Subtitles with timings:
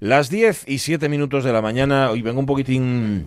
[0.00, 3.26] Las 10 y 7 minutos de la mañana, hoy vengo un poquitín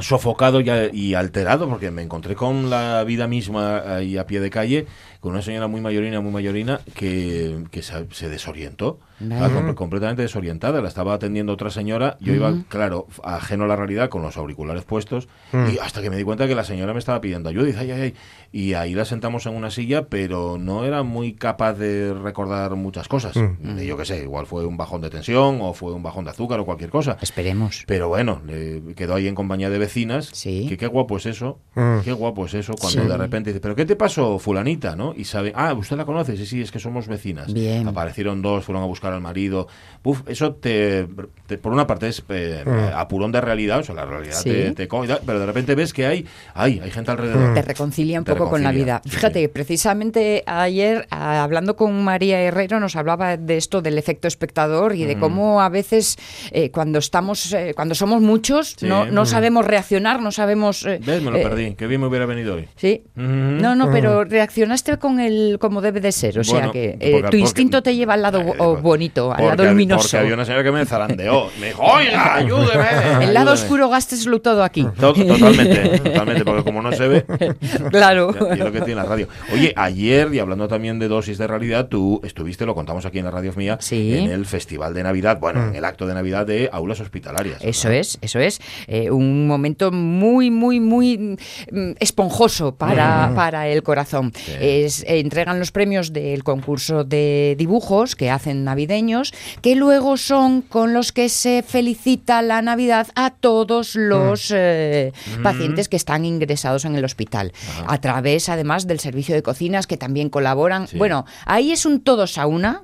[0.00, 4.50] sofocado y, y, alterado porque me encontré con la vida misma ahí a pie de
[4.50, 4.86] calle
[5.20, 8.98] con una señora muy mayorina, muy mayorina que, que se desorientó.
[9.20, 14.08] Estaba completamente desorientada, la estaba atendiendo otra señora, yo iba, claro, ajeno a la realidad
[14.08, 17.20] con los auriculares puestos y hasta que me di cuenta que la señora me estaba
[17.20, 18.14] pidiendo ayuda y dice, ay, ay, ay.
[18.52, 23.06] Y ahí la sentamos en una silla, pero no era muy capaz de recordar muchas
[23.08, 23.34] cosas.
[23.36, 26.58] Yo qué sé, igual fue un bajón de tensión o fue un bajón de azúcar
[26.60, 27.16] o cualquier cosa.
[27.20, 27.84] Esperemos.
[27.86, 30.30] Pero bueno, eh, quedó ahí en compañía de vecinas.
[30.32, 30.66] Sí.
[30.68, 31.58] Que qué guapo es eso,
[32.04, 33.08] qué guapo es eso, cuando Sí.
[33.08, 34.96] de repente dice, pero ¿qué te pasó, fulanita?
[34.96, 35.14] ¿no?
[35.16, 37.52] Y sabe, ah, usted la conoce, sí, sí, es que somos vecinas.
[37.52, 37.86] Bien.
[37.86, 39.68] Aparecieron dos, fueron a buscar al marido.
[40.02, 41.06] Uf, eso te,
[41.46, 42.64] te- por una parte es eh,
[42.94, 44.48] apurón de realidad, o sea, la realidad Sí.
[44.50, 47.52] te, te come pero de repente ves que hay, hay, hay gente alrededor.
[47.52, 49.02] Te reconcilia un Te poco con la reconcilia, vida.
[49.04, 49.48] sí, Fíjate, sí.
[49.48, 55.16] precisamente ayer, hablando con María Herrero, nos hablaba de esto del efecto espectador y de
[55.16, 55.20] Mm.
[55.20, 56.16] cómo a veces
[56.52, 58.86] eh, cuando estamos, eh, cuando somos muchos, Sí.
[58.86, 59.26] no, no Mm.
[59.26, 60.86] sabemos reaccionar, no sabemos.
[60.86, 61.22] eh, ¿Ves?
[61.22, 61.74] Me lo eh, perdí.
[61.74, 62.68] Qué bien me hubiera venido hoy.
[62.76, 63.02] Sí.
[63.16, 63.26] Ujú.
[63.26, 66.38] No, no, pero reaccionaste con el como debe de ser.
[66.38, 68.76] O sea Bueno, que eh, porque- tu porque- instinto te lleva al lado Eh, bo-
[69.00, 70.02] bonito, al Porque, lado luminoso.
[70.02, 71.48] porque había una señora que me zarandeó.
[71.58, 72.84] Me dijo, oiga, ayúdeme.
[73.24, 73.50] El lado ayúdeme".
[73.52, 74.86] oscuro gásteselo todo aquí.
[75.00, 77.24] To- Totalmente, totalmente, porque como no se ve,
[77.90, 78.34] claro.
[78.54, 79.26] Y lo que tiene la radio.
[79.54, 83.24] Oye, ayer, y hablando también de dosis de realidad, tú estuviste, lo contamos aquí en
[83.24, 84.16] la radio mía, Sí.
[84.18, 87.58] en el Festival de Navidad, bueno, en el acto de Navidad de aulas hospitalarias.
[87.62, 88.00] Eso ¿verdad?
[88.00, 88.60] es, eso es.
[88.86, 91.38] Eh, un momento muy, muy, muy
[91.70, 94.32] mm, esponjoso para, para el corazón.
[94.34, 94.52] Sí.
[94.60, 100.92] Es, entregan los premios del concurso de dibujos que hacen navideños, que luego son con
[100.92, 106.96] los que se felicita la Navidad a todos los eh, pacientes que están ingresados en
[106.96, 107.52] el hospital.
[107.86, 110.88] A través, además, del servicio de cocinas que también colaboran.
[110.88, 110.98] Sí.
[110.98, 112.82] Bueno, ahí es un todos a una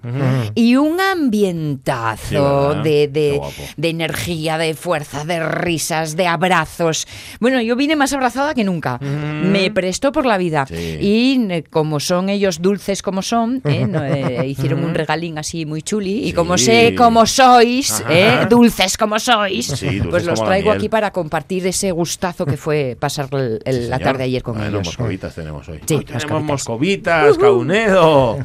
[0.55, 7.07] y un ambientazo de, de, energía, de fuerza, de risas, de abrazos.
[7.41, 8.99] Bueno, yo vine más abrazada que nunca.
[9.01, 10.67] Me prestó por la vida.
[10.67, 10.99] Sí.
[11.01, 13.87] Y eh, como son ellos dulces como son, ¿eh?
[13.87, 16.19] No, eh, hicieron un regalín así muy chuli.
[16.25, 16.33] Y Sí.
[16.35, 18.05] como sé cómo sois.
[18.11, 18.47] ¿eh?
[18.51, 22.97] dulces como sois, Sí, dulces pues los traigo aquí para compartir ese gustazo que fue
[23.01, 24.85] pasar el- el- Sí, la tarde ayer con ellos.
[24.85, 25.79] moscovitas tenemos hoy.
[25.79, 27.39] Tenemos moscovitas.
[27.39, 28.39] caunedo.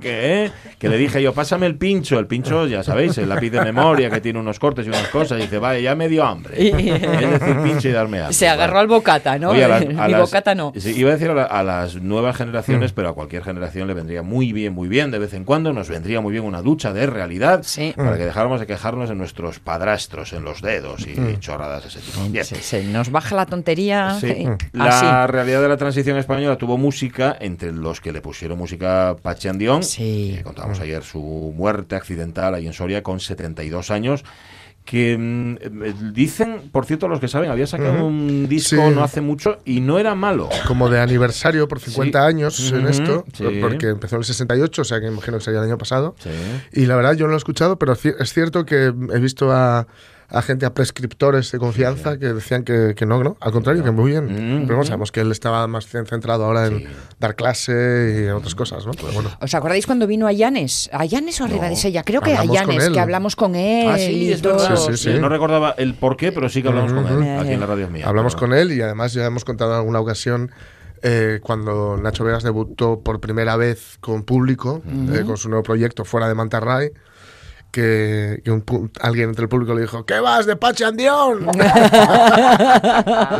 [0.00, 0.50] que, ¿eh?
[0.78, 2.18] que le dije yo, pásame el pincho.
[2.18, 5.38] El pincho, ya sabéis, el lápiz de memoria que tiene unos cortes y unas cosas.
[5.38, 6.68] Y dice, vale, ya me dio hambre.
[6.68, 8.32] Es decir, pincho y darme hambre.
[8.34, 9.50] Se agarró al bocata, ¿no?
[9.50, 10.72] Oye, a las- a Mi las- bocata no.
[10.74, 12.38] iba a decir a, la- a las nuevas Mm.
[12.38, 15.72] generaciones, pero a cualquier generación le vendría muy bien, muy bien, de vez en cuando
[15.72, 17.92] nos vendría muy bien una ducha de realidad Sí.
[17.96, 21.38] para que dejáramos de quejarnos de nuestros padrastros en los dedos y Mm.
[21.40, 22.20] chorradas de ese tipo.
[22.28, 22.44] Bien.
[22.44, 24.16] Se, se nos baja la tontería.
[24.20, 24.26] Sí.
[24.28, 25.32] eh, La así.
[25.32, 29.82] realidad de la transición española tuvo música, entre los que le pusieron música Pachi Andión.
[29.82, 30.34] Sí.
[30.36, 34.24] que contábamos ayer su muerte accidental ahí en Soria con 72 años.
[34.90, 38.94] Que mm, eh, dicen, por cierto, los que saben, había sacado un disco Sí.
[38.94, 40.48] no hace mucho y no era malo.
[40.66, 42.26] como de aniversario por 50 Sí.
[42.26, 43.44] años en esto, sí.
[43.60, 46.14] porque empezó en el 68, o sea que imagino que sería el año pasado.
[46.72, 49.86] Y la verdad yo no lo he escuchado, pero es cierto que he visto a,
[50.30, 53.90] a gente, a prescriptores de confianza que decían que, que no, no, al contrario, que
[53.90, 54.26] muy bien.
[54.26, 56.86] Mm, pero bueno, sabemos que él estaba más cen- centrado ahora en Sí.
[57.18, 57.72] dar clase
[58.20, 58.92] y en otras cosas, ¿no?
[58.92, 59.30] Pero bueno.
[59.40, 60.90] ¿Os acordáis cuando vino a Llanes?
[60.92, 61.54] ¿A Llanes o a No.
[61.54, 62.02] Ribadesella?
[62.02, 63.88] Creo que a Llanes, que hablamos con él.
[63.88, 64.58] Ah, sí, y es todo.
[64.58, 64.76] verdad.
[64.76, 65.18] Sí, sí, sí.
[65.18, 67.88] No recordaba el por qué, pero sí que hablamos con él aquí en la radio
[67.88, 68.06] mía.
[68.06, 70.50] Hablamos Pero- con él y además ya hemos contado en alguna ocasión
[71.02, 74.82] eh, cuando Nacho Vegas debutó por primera vez con público,
[75.14, 76.90] eh, con su nuevo proyecto Fuera de Mantarray,
[77.70, 78.64] que, que un
[79.00, 81.46] alguien entre el público le dijo, ¿qué vas de Pachi Andión?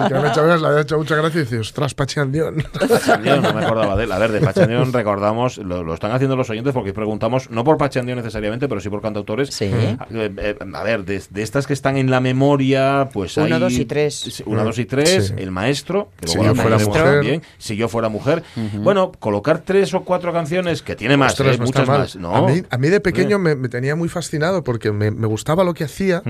[0.09, 2.57] Que a Nacho Vegas le había hecho mucha gracia y dice, ostras, Pachi Andión.
[2.89, 4.13] Pachandión, no me acordaba de él.
[4.13, 7.77] A ver, de Pachandión recordamos, lo, lo están haciendo los oyentes porque preguntamos, no por
[7.79, 9.49] Pachandión necesariamente, pero sí por cantautores.
[9.51, 9.65] Sí.
[9.67, 13.61] Eh, eh, a ver, de, de estas que están en la memoria, pues Uno, hay...
[13.61, 14.43] dos y tres.
[14.47, 15.35] Uno, dos y tres, Sí.
[15.39, 17.03] el maestro, que Si luego yo lo fuera mujer.
[17.05, 18.43] también, si yo fuera mujer.
[18.75, 22.17] Bueno, colocar tres o cuatro canciones, que tiene más, Ostras, eh, muchas más.
[22.17, 22.35] No.
[22.35, 25.63] a, mí, a mí de pequeño me, me tenía muy fascinado porque me, me gustaba
[25.65, 26.23] lo que hacía,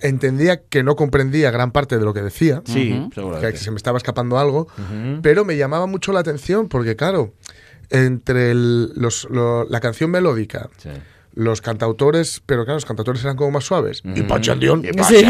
[0.00, 2.62] entendía que no comprendía gran parte de lo que decía.
[2.64, 3.08] Sí,
[3.40, 4.68] que, se me estaba escapando algo,
[5.22, 7.32] pero me llamaba mucho la atención porque, claro,
[7.90, 10.90] entre el- los- lo- la canción melódica, Sí.
[11.42, 14.02] Los cantautores, pero claro, los cantautores eran como más suaves.
[14.04, 15.20] Y Andión Y Andión, con ese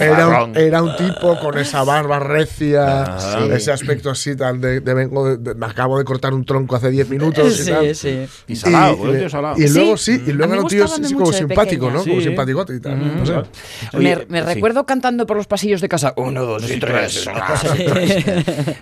[0.00, 3.46] era, era un tipo con esa barba recia, Ajá.
[3.54, 6.74] ese aspecto así tan de, de vengo de- de- me acabo de cortar un tronco
[6.76, 7.94] hace 10 minutos y tal.
[7.94, 8.26] sí.
[8.48, 9.54] Y salado, y, pues, tío salado.
[9.58, 10.16] y luego Sí.
[10.18, 11.92] sí, y luego era un tío como simpático, pequeña.
[11.92, 12.10] ¿no?
[12.10, 12.26] Como Sí.
[12.26, 13.16] simpaticote y tal.
[13.18, 13.34] no sé.
[13.96, 14.54] Oye, Me, me sí.
[14.54, 16.12] recuerdo cantando por los pasillos de casa.
[16.16, 17.28] Uno, dos y tres.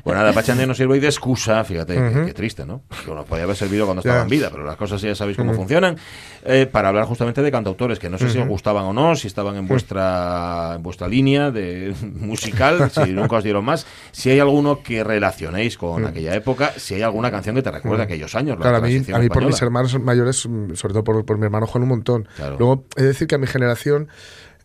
[0.04, 2.82] Pues nada, Pachandión nos sirve hoy de excusa, fíjate, qué, qué triste, ¿no?
[3.04, 5.52] Que nos podía haber servido cuando estaba en vida, pero las cosas ya sabéis cómo
[5.58, 5.96] funcionan.
[6.44, 9.26] eh, para hablar justamente de cantautores que no sé si os gustaban o no, si
[9.26, 14.38] estaban en vuestra en vuestra línea de musical, si nunca os dieron más, si hay
[14.40, 18.56] alguno que relacionéis con aquella época, si hay alguna canción que te recuerde aquellos años.
[18.58, 21.38] la Claro, a mí, a mí por mis hermanos mayores, mm, sobre todo por, por
[21.38, 22.28] mi hermano Juan, un montón.
[22.36, 22.56] Claro.
[22.58, 24.08] Luego, he de decir que a mi generación,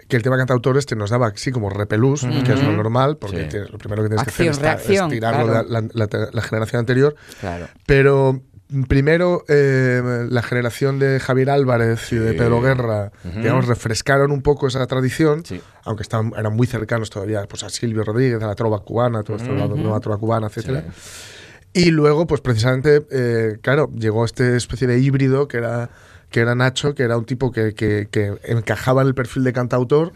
[0.07, 3.43] que el tema cantautor este nos daba así como repelús, que es lo normal, porque
[3.43, 3.49] Sí.
[3.49, 5.63] tienes- lo primero que tienes Acción, que hacer es, reacción, es tirarlo claro.
[5.63, 7.15] de la, la- la- la generación anterior.
[7.39, 7.67] Claro.
[7.85, 8.41] Pero
[8.87, 12.33] primero, eh, la generación de Javier Álvarez y de.
[12.33, 15.61] Pedro Guerra, digamos, refrescaron un poco esa tradición, Sí.
[15.83, 19.37] aunque estaban, eran muy cercanos todavía pues, a Silvio Rodríguez, a la trova cubana, todo
[19.37, 20.83] esto, la nueva trova cubana, etcétera.
[21.73, 25.89] Y luego, pues precisamente, eh, claro, llegó este especie de híbrido que era,
[26.33, 29.53] que era Nacho, que era un tipo que, que- que encajaba en el perfil de
[29.53, 30.13] cantautor,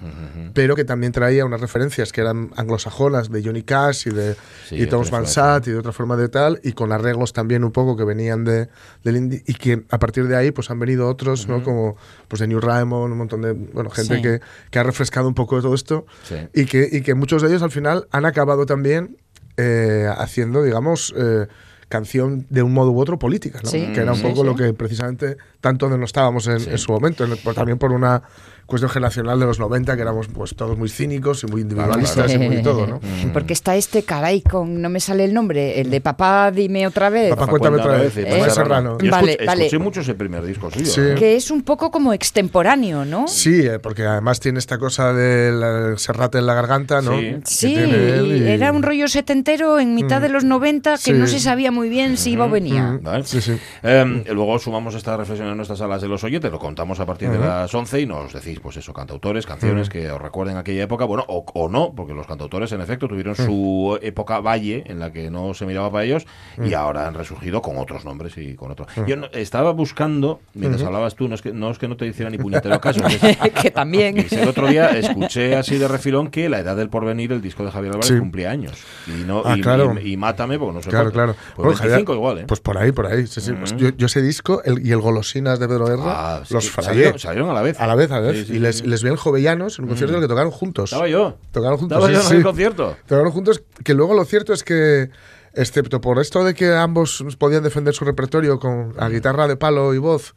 [0.56, 4.36] pero que también traía unas referencias que eran anglosajonas de Johnny Cash y de
[4.68, 5.28] Sí, y Thomas Van.
[5.28, 8.44] Sant y de otra forma de tal, y con arreglos también un poco que venían
[8.46, 8.68] de,
[9.04, 11.62] del indie, y que a partir de ahí pues han venido otros, ¿no?
[11.62, 11.98] Como
[12.28, 14.22] pues de New Raymond, un montón de bueno, gente Sí.
[14.24, 14.42] que,
[14.72, 16.36] que ha refrescado un poco todo esto, Sí.
[16.52, 19.18] y, que, y que muchos de ellos al final han acabado también
[19.58, 21.46] eh, haciendo, digamos, eh,
[21.90, 23.70] canción de un modo u otro política, ¿no?
[23.70, 24.46] Sí, que era un poco sí.
[24.46, 28.24] lo que precisamente tanto denostábamos en, en su momento, en- por- también por una
[28.68, 32.38] cuestión generacional de los 90, que éramos pues todos muy cínicos y muy individualistas y
[32.38, 33.00] muy todo, ¿no?
[33.34, 37.10] Porque está este caray con, no me sale el nombre, el de papá, dime otra
[37.10, 37.30] vez.
[37.32, 38.98] Papá, cuéntame otra vez, Manuel Manuel Serrano.
[39.02, 39.66] Yo Vale, escuché, vale.
[39.66, 40.86] escuché mucho ese primer disco suyo.
[40.86, 41.02] Sí.
[41.02, 41.16] ¿eh?
[41.18, 43.28] Que es un poco como extemporáneo, ¿no?
[43.28, 47.18] Sí, eh, porque además tiene esta cosa del serrate en la garganta, ¿no?
[47.18, 47.36] Sí.
[47.46, 51.14] Sí, y- era un rollo setentero en mitad de los 90 que Sí.
[51.14, 52.84] no se sabía muy bien si iba o venía.
[52.92, 53.24] Mm, ¿Vale?
[53.24, 53.58] Sí, sí.
[53.84, 57.30] Eh, luego sumamos esta reflexión en nuestras salas de los oyentes, lo contamos a partir
[57.30, 61.06] de las 11 y nos decís, pues eso, cantautores, canciones que os recuerden aquella época,
[61.06, 65.12] bueno, o, o no, porque los cantautores en efecto tuvieron su época valle en la
[65.12, 66.26] que no se miraba para ellos
[66.64, 68.88] y ahora han resurgido con otros nombres y con otros.
[69.08, 72.06] Yo no- estaba buscando, mientras hablabas tú, no es, que, no es que no te
[72.08, 74.26] hiciera ni puñetero caso, que- que también.
[74.30, 77.72] el otro día escuché así de refilón que La Edad del Porvenir, el disco de
[77.72, 78.20] Javier Álvarez, Sí.
[78.20, 78.78] cumplía años.
[79.08, 79.96] Y, no, Ah, y, claro.
[80.02, 81.34] y- y Mátame, porque no sé Claro, claro.
[81.56, 82.46] Pues Bueno, 25 Javier, igual, ¿eh?
[82.48, 83.28] Pues por ahí, por ahí.
[83.28, 83.54] Sí, sí.
[83.54, 87.20] Pues yo, yo ese disco el- y el Golosinas de Pedro Guerra Ah, los salieron,
[87.20, 87.80] salieron a la vez.
[87.80, 88.47] A la vez, a la vez.
[88.48, 90.92] Sí, y les, les vi en Jovellanos, en un concierto en el que tocaron juntos.
[90.92, 91.38] Estaba yo.
[91.52, 91.98] Tocaron juntos.
[91.98, 92.98] Estaba yo en el concierto.
[93.08, 95.10] Tocaron juntos, que luego lo cierto es que,
[95.54, 99.94] excepto por esto de que ambos podían defender su repertorio con a guitarra de palo
[99.94, 100.36] y voz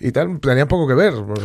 [0.00, 1.14] y tal, tenían poco que ver.
[1.26, 1.40] pues,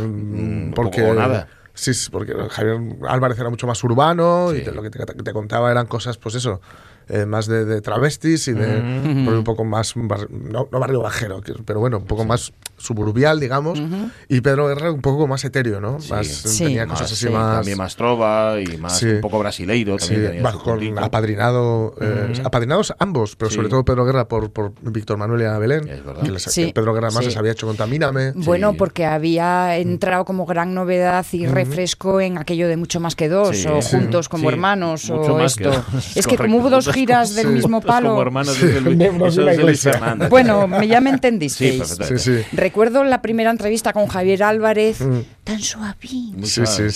[0.74, 1.48] porque poco nada.
[1.74, 4.58] Sí, sí, porque Javier Álvarez era mucho más urbano Sí.
[4.58, 6.60] y te- lo que te, te contaba eran cosas, pues eso,
[7.08, 11.40] eh, más de, de travestis y de un poco más, bar- no, no barrio bajero,
[11.64, 13.80] pero bueno, un poco más suburbial, digamos.
[14.28, 15.98] Y Pedro Guerra un poco más etéreo, ¿no?
[16.10, 16.64] Más, Sí.
[16.64, 17.56] tenía Más, cosas así sí, más...
[17.56, 19.06] También más trova y más Sí.
[19.06, 19.98] un poco brasileiro.
[19.98, 23.56] Sí, También con apadrinado, eh, apadrinados ambos, pero Sí.
[23.56, 25.88] sobre todo Pedro Guerra por, por Víctor Manuel y Ana Belén.
[25.88, 26.22] Es verdad.
[26.22, 26.66] Que les- Sí.
[26.66, 27.26] que Pedro Guerra más Sí.
[27.26, 28.32] les había hecho Contamíname.
[28.34, 28.76] Bueno, Sí.
[28.78, 33.56] porque había entrado como gran novedad y refresco en aquello de mucho más que dos,
[33.56, 33.96] Sí, o sí.
[33.96, 35.70] juntos como Sí, hermanos, mucho o que esto.
[36.16, 38.20] Es que como hubo dos giras del mismo Como palo.
[38.22, 40.16] hermanos Sí, miembros de iglesia.
[40.30, 41.98] Bueno, me- ya me Sí, entendisteis.
[42.08, 42.38] Sí, sí.
[42.52, 44.98] Recuerdo la primera entrevista con Javier Álvarez,
[45.44, 46.36] tan suavín,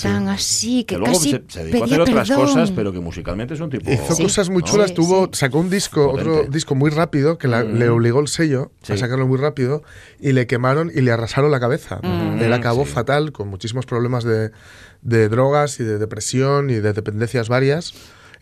[0.03, 2.47] tan así, que, Que luego casi se, se dedicó a pedía hacer otras perdón.
[2.47, 3.91] cosas, pero que musicalmente es un tipo.
[3.91, 4.23] Hizo Sí.
[4.23, 5.31] cosas muy chulas, Sí, tuvo, sí.
[5.35, 6.31] sacó un disco, Potente.
[6.31, 8.93] otro disco muy rápido, que la- le obligó el sello Sí.
[8.93, 9.83] a sacarlo muy rápido,
[10.21, 12.01] y le quemaron y le arrasaron la cabeza.
[12.41, 12.93] Él acabó Sí.
[12.93, 14.51] fatal, con muchísimos problemas de,
[15.03, 17.95] de drogas y de depresión y de dependencias varias.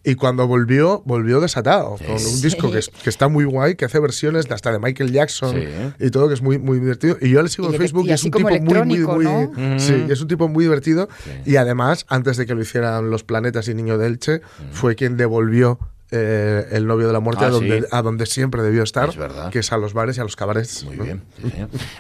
[0.05, 3.87] Y cuando volvió, volvió desatado, con un disco que, es- que está muy guay, que
[3.87, 5.65] hace versiones de hasta de Michael Jackson Sí.
[6.07, 7.17] y todo, que es muy, muy divertido.
[7.23, 9.25] Y yo le sigo Y en Facebook y es un tipo muy, muy, electrónico, muy...
[9.25, 9.79] ¿no?
[9.81, 11.09] Sí, es un tipo muy divertido.
[11.47, 14.41] Y además, antes de que lo hicieran Los Planetas y Niño de Elche,
[14.73, 15.79] fue quien devolvió
[16.11, 17.87] eh, el novio de la muerte Ah, a, donde, sí.
[17.91, 19.51] a donde siempre debió estar, Es verdad.
[19.51, 20.85] que es a los bares y a los cabarets.
[20.85, 21.05] Muy ¿no?
[21.05, 21.51] bien, sí.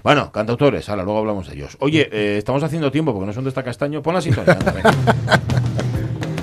[0.05, 1.77] Bueno, cantautores, ahora luego hablamos de ellos.
[1.81, 4.03] Oye, eh, estamos haciendo tiempo porque no son de esta castaño.
[4.03, 4.59] Pon la sintonía.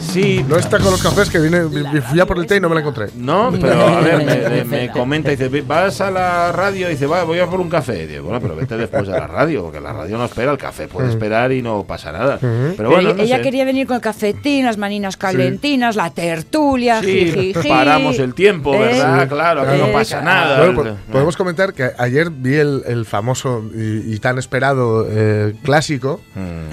[0.01, 1.61] Sí, No está con los cafés que vine,
[2.01, 3.07] fui a por el té y no me la encontré.
[3.15, 7.23] No, pero a ver, me, me- me comenta, dice, vas a la radio, dice, va,
[7.23, 8.07] voy a por un café.
[8.07, 10.87] Digo, bueno, pero vete después de la radio, porque la radio no espera, el café
[10.87, 12.37] puede esperar y no pasa nada.
[12.41, 13.41] Pero Pero bueno, no ella sé.
[13.43, 17.69] quería venir con el cafetín, las maninas calentinas, la tertulia, Sí, jijiji.
[17.69, 19.23] paramos el tiempo, ¿verdad?
[19.23, 20.47] Eh, Claro, aquí no eh, pasa claro.
[20.65, 20.71] nada.
[20.71, 26.19] Bueno, podemos comentar que ayer vi el, el famoso y, y tan esperado eh, clásico.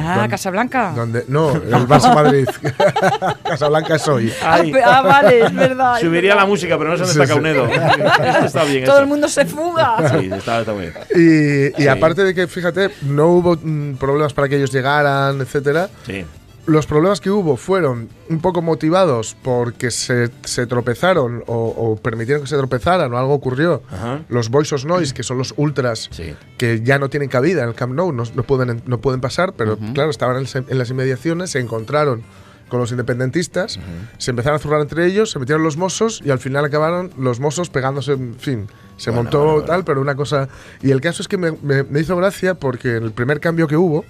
[0.01, 0.93] Ah, Don- Casablanca.
[0.97, 2.49] Donde, no, el Barça Madrid.
[3.45, 4.33] Casablanca es hoy.
[4.43, 5.97] Ah, Ay, pe- ah, vale, es verdad.
[5.97, 6.43] es subiría verdad.
[6.45, 7.39] la música, pero no se Sí, destaca sí.
[7.39, 7.67] Unedo.
[7.69, 8.85] Esto está bien.
[8.85, 8.99] Todo esto.
[9.01, 9.97] el mundo se fuga.
[10.21, 10.95] Sí, está, está muy bien.
[11.15, 11.89] Y, y Sí.
[11.89, 15.89] aparte de que, fíjate, no hubo mm, problemas para que ellos llegaran, etcétera.
[16.07, 16.25] Sí.
[16.67, 22.43] los problemas que hubo fueron un poco motivados porque se, se tropezaron o, o permitieron
[22.43, 23.83] que se tropezaran o algo ocurrió.
[23.91, 24.21] Ajá.
[24.29, 26.35] Los Voice of Noise, que son los ultras Sí.
[26.59, 29.55] que ya no tienen cabida en el Camp Nou, no, no pueden, no pueden pasar,
[29.57, 32.23] pero claro, estaban en, en las inmediaciones, se encontraron
[32.69, 33.79] con los independentistas,
[34.19, 37.41] se empezaron a zurrar entre ellos, se metieron los mozos y al final acabaron los
[37.41, 39.67] mozos pegándose, en fin, se Bueno, montó bueno, bueno.
[39.67, 40.49] tal, pero una cosa...
[40.83, 43.69] Y el caso es que me, me- me hizo gracia porque en el primer cambio
[43.69, 44.05] que hubo,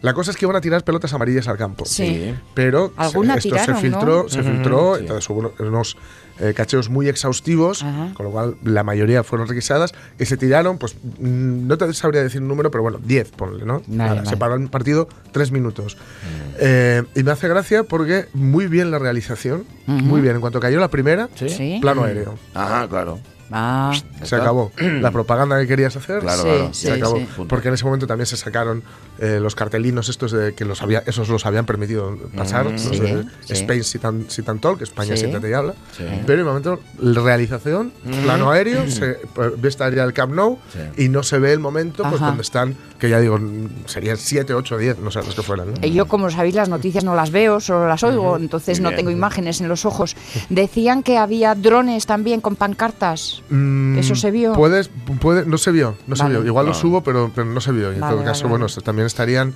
[0.00, 1.84] la cosa es que iban a tirar pelotas amarillas al campo.
[1.84, 2.34] Sí.
[2.54, 4.28] Pero Alguna se- esto tiraron, se filtró, ¿no?
[4.28, 5.96] se filtró, entonces hubo uno- unos
[6.40, 8.12] eh, cacheos muy exhaustivos, Ajá.
[8.14, 12.22] con lo cual la mayoría fueron requisadas y se tiraron, pues mm, no te sabría
[12.22, 13.74] decir un número, pero bueno, 10, ponle, ¿no?
[13.80, 14.28] Vale, Nada, vale.
[14.28, 15.96] Se paró el partido tres minutos.
[15.96, 16.54] Mm.
[16.60, 20.34] Eh, y me hace gracia porque muy bien la realización, muy bien.
[20.36, 21.28] En cuanto cayó la primera.
[21.34, 21.78] Sí.
[21.80, 22.38] plano aéreo.
[22.54, 23.18] Ajá, claro.
[23.52, 24.36] Ah, Se Está.
[24.38, 24.72] acabó.
[24.78, 26.68] la propaganda que querías hacer Claro, Sí, claro.
[26.74, 27.16] sí, se acabó.
[27.16, 27.26] sí.
[27.48, 28.82] Porque en ese momento también se sacaron
[29.18, 32.98] eh, los cartelinos estos de que los había, esos los habían permitido pasar, los Sí,
[32.98, 33.52] de sí.
[33.52, 35.18] Spain Sit and, Sit and Talk, España Sí.
[35.20, 35.74] siéntate y habla.
[35.96, 36.04] Sí.
[36.26, 37.92] Pero en el momento, la realización,
[38.24, 39.16] plano aéreo, se eh,
[39.58, 41.04] ve estar ya el Camp Nou Sí.
[41.04, 42.26] y no se ve el momento pues Ajá.
[42.26, 45.68] donde están, que ya digo, mm, serían 7, 8, 10, no sé los que fueran.
[45.74, 45.86] ¿no?
[45.86, 49.10] Y yo, como sabéis, las noticias no las veo, solo las oigo, entonces no tengo
[49.10, 50.16] imágenes en los ojos.
[50.48, 53.41] Decían que había drones también con pancartas.
[53.50, 54.52] Mm, ¿Eso se vio?
[54.54, 56.36] Puedes, puede, no se vio, no se Vale.
[56.38, 56.46] vio.
[56.46, 56.72] Igual No.
[56.72, 57.90] lo subo, pero, pero no se vio.
[57.92, 59.54] Y en Vale, todo caso, vale, bueno, también estarían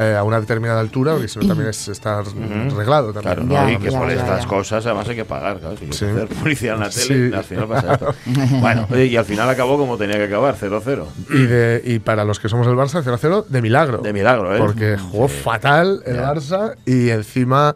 [0.00, 3.12] eh, a una determinada altura, porque si no también es estar arreglado.
[3.12, 3.34] También.
[3.34, 3.70] Claro, Ya, ¿no?
[3.72, 4.48] y que ya, por ya, estas ya.
[4.48, 5.76] cosas además hay que pagar, claro.
[5.76, 6.04] Si Sí.
[6.04, 7.34] hacer publicidad en la tele, Sí.
[7.34, 8.14] al final pasa esto.
[8.60, 11.04] bueno, y al final acabó como tenía que acabar, 0-0.
[11.30, 13.98] Y, de, y para los que somos del Barça, 0-0 de milagro.
[13.98, 14.58] De milagro, ¿eh?
[14.60, 15.34] Porque jugó Sí.
[15.42, 16.32] fatal el Ya.
[16.32, 17.74] Barça y encima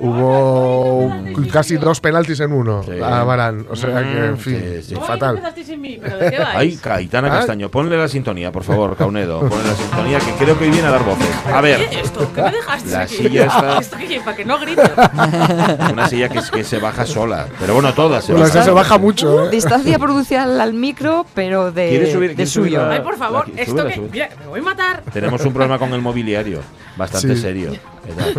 [0.00, 1.12] hubo
[1.52, 2.92] casi dos penaltis en uno Sí.
[3.02, 3.66] a Barán.
[3.70, 4.94] O sea que, en Mm, fin, sí, sí.
[4.94, 5.30] ¿Cómo fatal.
[5.36, 5.98] empezasteis sin mí?
[6.02, 6.56] ¿Pero de qué vais?
[6.56, 7.38] Ay, Caitana Ah.
[7.38, 9.40] Castaño, ponle la sintonía, por favor, Caunedo.
[9.40, 11.28] Ponle la sintonía, que creo que hoy viene a dar voces.
[11.52, 12.30] A ver, ¿Qué esto?
[12.34, 13.14] ¿Qué me dejaste La aquí?
[13.16, 14.20] silla está- ¿Esto qué?
[14.20, 14.82] ¿Para que no grite?
[15.92, 17.46] una silla que, que se baja sola.
[17.58, 18.58] Pero bueno, todas se Bueno, bajan.
[18.58, 19.50] esa se baja mucho, ¿eh?
[19.50, 22.86] Distancia prudencial al micro, pero de, ¿Quieres subir- de quieres subir suyo.
[22.86, 24.00] la- Ay, por favor, La- esto que...
[24.12, 25.02] Mira, me voy a matar.
[25.12, 26.60] Tenemos un problema con el mobiliario,
[26.96, 27.42] bastante Sí.
[27.42, 27.72] serio.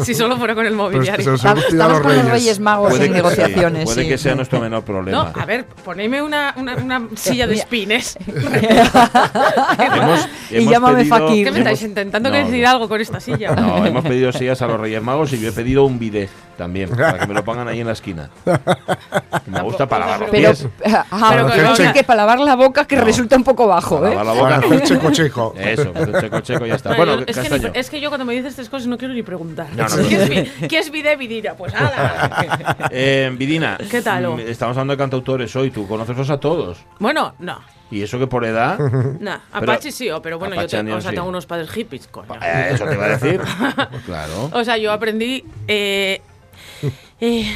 [0.04, 1.32] Si solo fuera con el Pero mobiliario.
[1.32, 2.60] los han Estamos los con los reyes.
[2.60, 3.86] Magos en que, negociaciones.
[3.86, 4.08] puede sí.
[4.10, 5.34] que sea nuestro menor No, problema.
[5.40, 8.18] a ver, ponedme una, una, una silla de espines.
[9.78, 11.46] Hemos- Y hemos llámame pedido- Fakir.
[11.46, 12.70] ¿Qué me estáis intentando no, que decir no.
[12.70, 13.56] algo con esta silla?
[13.56, 16.90] No, hemos pedido sillas a los Reyes Magos y yo he pedido un bidet también,
[16.90, 18.30] para que me lo pongan ahí en la esquina.
[19.48, 20.68] Me gusta para lavar los Pero, pies.
[20.86, 21.94] ah, Pero pero que no, no.
[21.94, 23.04] que para lavar la boca que No.
[23.04, 24.16] resulta un poco bajo, Para ¿eh?
[24.16, 24.76] lavar la Para boca.
[24.76, 25.56] hacer checo checo.
[25.58, 26.90] Eso, el checo checo ya está.
[26.96, 29.14] Bueno, Bueno, es, que ni- es que yo cuando me dices estas cosas no quiero
[29.14, 29.51] ni preguntar.
[29.76, 30.30] No, no, ¿Qué, es,
[30.62, 31.56] vi- ¿Qué es vide vidira?
[31.56, 32.88] Pues ala.
[32.92, 34.40] Eh, Vidina, ¿Qué tal, mm, oh?
[34.40, 36.80] Estamos hablando de cantautores hoy, tú conoces a todos.
[37.00, 37.60] Bueno, no.
[37.90, 38.80] Y eso que por edad.
[39.20, 41.16] Nah, Apache sí, oh, pero bueno, yo Apache te- Onion o sea, sí.
[41.16, 42.34] tengo unos padres hippies, coño.
[42.42, 43.42] eh, eso te iba a decir.
[44.06, 44.50] claro.
[44.54, 46.22] O sea, yo aprendí eh,
[47.20, 47.56] eh,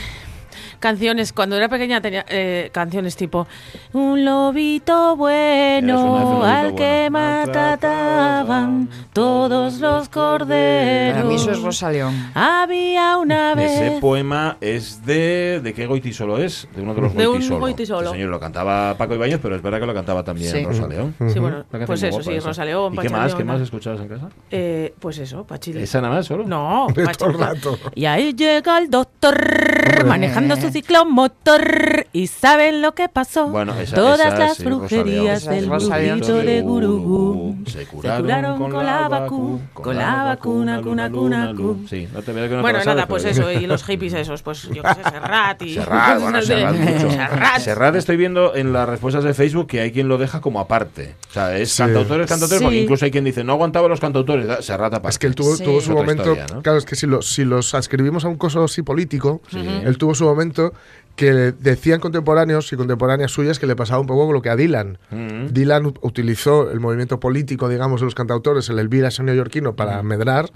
[0.79, 1.33] canciones.
[1.33, 3.47] Cuando era pequeña tenía eh, canciones tipo
[3.93, 7.19] Un lobito bueno al que bueno.
[7.19, 11.15] maltrataban todos los corderos.
[11.15, 12.13] Para mí eso es Rosa León.
[12.33, 13.99] Había una Ese vez.
[14.01, 15.59] poema es de.
[15.63, 16.67] ¿De qué Goitisolo es?
[16.75, 17.59] De uno de los De un Goitisolo.
[17.59, 18.09] Goitisolo.
[18.09, 20.63] Sí, señor, lo cantaba Paco Ibáñez, pero es verdad que lo cantaba también Sí.
[20.63, 21.13] Rosa León.
[21.31, 22.47] Sí, bueno, pues eso, sí, esa.
[22.49, 23.35] Rosa León, ¿Y qué más?
[23.35, 24.29] ¿Qué más escuchabas en casa?
[24.51, 25.81] Eh, pues eso, Pachili.
[25.81, 26.45] ¿Esa nada más solo?
[26.45, 27.37] No, De todo el Pachili.
[27.43, 27.79] rato.
[27.95, 33.47] Y ahí llega el doctor manejando su ciclomotor y ¿saben lo que pasó?
[33.47, 39.07] Bueno, esa- Todas esa las sí, brujerías del brujito de Gurugú Se curaron con la
[39.07, 41.77] vacu, con la vacuna, cuna, cuna, cu.
[41.89, 44.13] Sí, no te veo que no te Bueno, sabes, nada, pues eso, y los hippies
[44.13, 45.73] esos, pues yo qué sé, Serrat y...
[45.75, 47.11] Serrat, bueno, cosas de- Serrat mucho.
[47.11, 47.59] Serrat.
[47.59, 51.15] Serrat estoy viendo en las respuestas de Facebook que hay quien lo deja como aparte.
[51.29, 51.83] O sea, es Sí.
[51.83, 52.63] cantautores, cantautores, Sí.
[52.65, 54.65] porque incluso hay quien dice, no aguantaba los cantautores.
[54.65, 55.09] Serrat aparte.
[55.09, 55.63] Es que él tuvo, Sí.
[55.63, 56.23] tuvo su Otra momento.
[56.23, 56.61] historia, ¿no?
[56.61, 60.15] Claro, es que si, lo- si los adscribimos a un coso así político, él tuvo
[60.15, 60.73] su momento momento
[61.15, 64.97] que decían contemporáneos y contemporáneas suyas que le pasaba un poco lo que a Dylan.
[65.11, 65.47] Mm.
[65.53, 70.49] Dylan utilizó el movimiento político, digamos, de los cantautores, el Elvira ese neoyorquino, para medrar,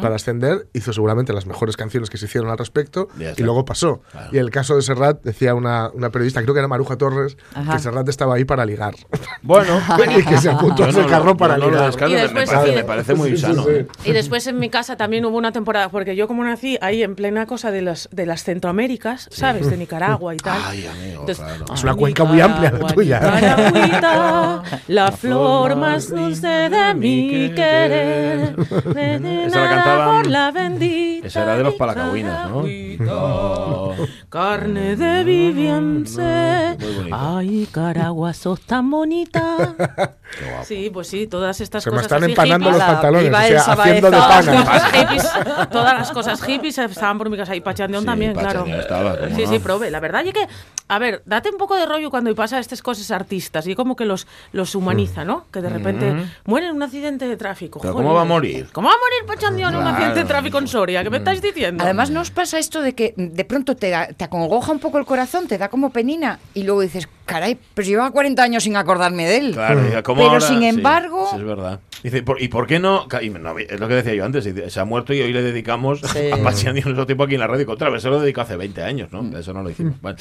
[0.00, 0.68] para ascender.
[0.72, 4.00] Hizo seguramente las mejores canciones que se hicieron al respecto y luego pasó.
[4.10, 4.30] Claro.
[4.32, 7.74] Y el caso de Serrat, decía una, una periodista, creo que era Maruja Torres, Ajá.
[7.74, 8.94] que Serrat estaba ahí para ligar.
[9.42, 9.78] Bueno,
[10.18, 11.86] y que se apuntó a ese no carro para no ligar.
[11.86, 13.64] descarto, Y me- después- me, parece, y- me parece muy Sí, sano.
[13.64, 13.70] sí.
[13.70, 13.86] ¿eh?
[14.04, 17.14] Y después en mi casa también hubo una temporada, porque yo como nací ahí en
[17.16, 19.68] plena cosa de las, de las Centroaméricas, ¿sabes?
[19.68, 20.05] De Nicaragua.
[20.06, 20.58] Nicaragua y tal.
[20.66, 21.64] Ay, amigo, Entonces, claro.
[21.74, 23.20] Es una "Ay, cuenca muy amplia la tuya".
[23.20, 28.56] Nicaragüita, la flor más dulce de mi querer.
[28.96, 32.64] Esa la cantaban- por la bendita Esa era de los palacahuinas, ¿no?
[34.28, 36.76] Carne de viviense.
[36.80, 37.16] Bonito.
[37.16, 39.74] Ay, Caragua, sos tan bonita.
[40.64, 42.84] Sí, pues sí, todas estas Se me cosas están así empanando hippies.
[42.84, 45.68] los pantalones, o sea, haciendo de pana.
[45.70, 48.48] Todas las cosas hippies estaban por mi casa y Pachandeón Sí, también, claro.
[48.64, 49.48] Pachandeón estaba, ¿cómo sí, no?
[49.50, 49.90] sí, prove.
[49.96, 50.46] La verdad es que,
[50.88, 54.04] a ver, date un poco de rollo cuando pasa estas cosas artistas y como que
[54.04, 55.44] los, los humaniza, ¿no?
[55.52, 56.14] Que de repente
[56.44, 57.80] mueren en un accidente de tráfico.
[57.80, 57.92] Pero.
[57.94, 58.68] ¿cómo va a morir?
[58.72, 61.02] ¿Cómo va a morir Pachandeón en un accidente de tráfico en Soria?
[61.02, 61.82] ¿Qué me estáis diciendo?
[61.82, 64.98] Además, ¿no os pasa esto de que de pronto te, da- te acongoja un poco
[64.98, 68.76] el corazón, te da como penina y luego dices, caray, pero llevaba 40 años sin
[68.76, 69.52] acordarme de él?
[69.54, 70.46] Claro, ¿cómo Pero ahora?
[70.46, 71.80] sin embargo- sí, es verdad.
[72.02, 73.08] Dice, ¿por- ¿y por qué no?
[73.08, 75.42] Ca- y no, Es lo que decía yo antes, se ha muerto y hoy le
[75.42, 76.30] dedicamos Sí.
[76.30, 77.66] a Pachiani en nuestro tiempo aquí en la radio.
[77.68, 79.36] Otra vez se lo dedicó hace 20 años, ¿no?
[79.36, 79.94] Eso no lo hicimos.
[80.00, 80.18] Bueno.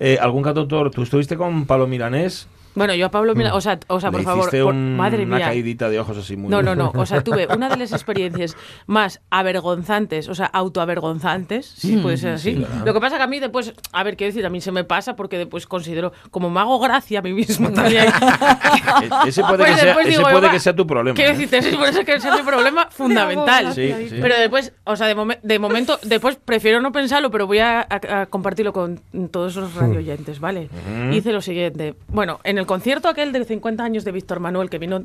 [0.00, 0.90] Eh, ¿Algún cantautor?
[0.90, 2.48] ¿Tú estuviste con Pablo Milanés?
[2.74, 4.14] Bueno, yo a Pablo, mira, o sea, o sea Mm.
[4.14, 5.46] ¿Le por favor, por- un- madre una mía.
[5.46, 6.48] caidita de ojos así muy...
[6.48, 6.92] No, no, no.
[6.94, 8.56] O sea, tuve una de las experiencias
[8.86, 12.52] más avergonzantes, o sea, autoavergonzantes, si Mm, puede ser así.
[12.54, 12.86] sí, ¿verdad?
[12.86, 14.84] Lo que pasa que a mí después, a ver, quiero decir, a mí se me
[14.84, 18.06] pasa porque después considero, como me hago gracia a mí mismo también.
[19.26, 21.14] Ese puede, Pues que, sea, ese digo, puede va, que sea tu problema.
[21.14, 21.34] Quiero ¿eh?
[21.34, 23.72] decirte, ese puede ser que sea mi problema fundamental.
[23.74, 24.16] Sí, sí.
[24.20, 27.80] Pero después, o sea, de, momen- de momento, después prefiero no pensarlo, pero voy a,
[27.80, 30.68] a- a compartirlo con todos los radio oyentes, ¿vale?
[31.12, 31.94] Hice lo siguiente.
[32.08, 35.04] Bueno, en el concierto aquel de 50 años de Víctor Manuel, que vino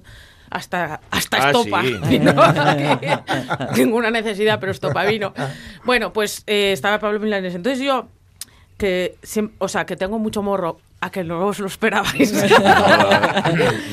[0.51, 1.81] hasta, hasta Ah, Estopa.
[1.81, 1.97] sí.
[2.07, 3.07] vino aquí.
[3.81, 5.33] Ninguna necesidad, pero Estopa vino.
[5.83, 7.55] Bueno, pues eh, estaba Pablo Milanés.
[7.55, 8.07] Entonces yo,
[8.77, 9.15] que,
[9.57, 12.31] o sea, que tengo mucho morro, a que no os lo esperabais.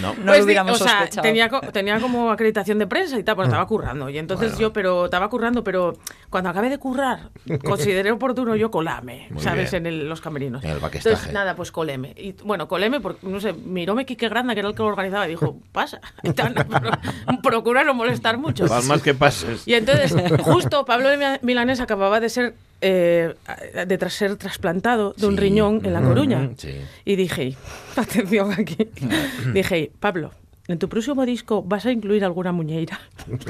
[0.00, 0.14] No.
[0.14, 3.48] No Pues lo o sea, tenía, co- tenía como acreditación de prensa y tal, pues
[3.48, 4.08] estaba currando.
[4.08, 5.94] Y entonces yo, pero estaba currando, pero
[6.30, 7.30] cuando acabé de currar,
[7.64, 9.70] consideré oportuno yo colame, Muy ¿sabes?
[9.70, 9.86] bien.
[9.86, 10.62] En el- los camerinos.
[10.64, 10.76] En el.
[10.76, 12.14] Entonces, nada, pues coleme.
[12.16, 15.26] Y bueno, coleme, porque, no sé, miróme Quique Granda, que era el que lo organizaba,
[15.26, 18.66] y dijo, pasa, Aitana, pro- procura no molestar mucho.
[18.66, 19.66] Palmas que pases.
[19.66, 23.34] Y entonces, justo Pablo de Mi- Milanés acababa de ser eh,
[23.86, 25.40] de tras ser trasplantado de un Sí.
[25.40, 26.38] riñón en La Coruña.
[26.38, 26.80] Mm, sí.
[27.04, 27.56] Y dije,
[27.96, 28.88] atención aquí,
[29.54, 30.30] dije, Pablo,
[30.68, 32.98] en tu próximo disco vas a incluir alguna muñeira.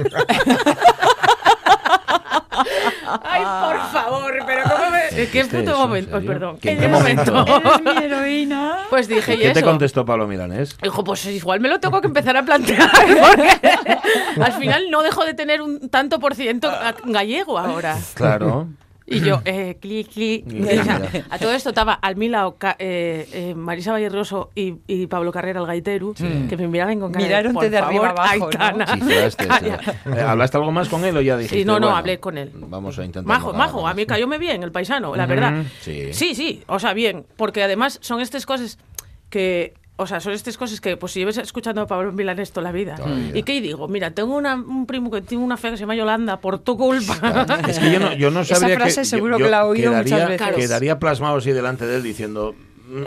[3.23, 5.01] Ay, por favor, pero ¿cómo me...
[5.11, 6.11] ¿Qué ¿Dijiste puto momento?
[6.17, 6.33] Oh, serio?
[6.33, 6.59] perdón.
[6.61, 7.33] ¿Qué- ¿En qué qué momento?
[7.33, 7.81] momento?
[7.83, 8.79] mi heroína.
[8.91, 9.67] Pues dije, ¿y ¿Qué te eso?
[9.69, 10.77] contestó Pablo Milanés?
[10.83, 13.79] Dijo, pues igual me lo tengo que empezar a plantear, porque
[14.41, 17.97] al final no dejo de tener un tanto por ciento a- gallego ahora.
[18.15, 18.69] Claro.
[19.11, 20.45] Y yo, eh, clic, clic.
[21.31, 25.61] A todo esto estaba al mi lado eh, eh, Marisa Valleroso y, y Pablo Carrera,
[25.61, 28.87] el gaitero, que me miraban con cara Miraronte por de arriba favor, abajo, ¿no?
[29.31, 29.37] Sí.
[29.37, 29.81] calla".
[30.11, 31.59] Eh, ¿Hablaste algo más con él o ya dijiste?
[31.59, 32.51] Sí, no, no, bueno, hablé con él.
[32.55, 33.27] Vamos a intentar.
[33.27, 35.64] Majo, majo, a mí cayóme bien el paisano, la verdad.
[35.81, 36.12] sí.
[36.12, 38.79] sí, sí, o sea, bien, porque además son estas cosas
[39.29, 42.65] que, o sea, son estas cosas que, pues si lleves escuchando a Pablo Milanés toda
[42.65, 42.97] la vida.
[43.35, 43.87] ¿Y qué digo?
[43.89, 46.77] Mira, tengo una- un primo que tiene una fe que se llama Yolanda por tu
[46.77, 47.47] culpa.
[47.69, 49.65] Es que yo no, yo no Esa sabría frase que, seguro yo- que la he
[49.65, 50.57] oído quedaría, muchas veces.
[50.57, 52.55] Quedaría plasmado así delante de él diciendo...
[52.90, 53.05] "Mm,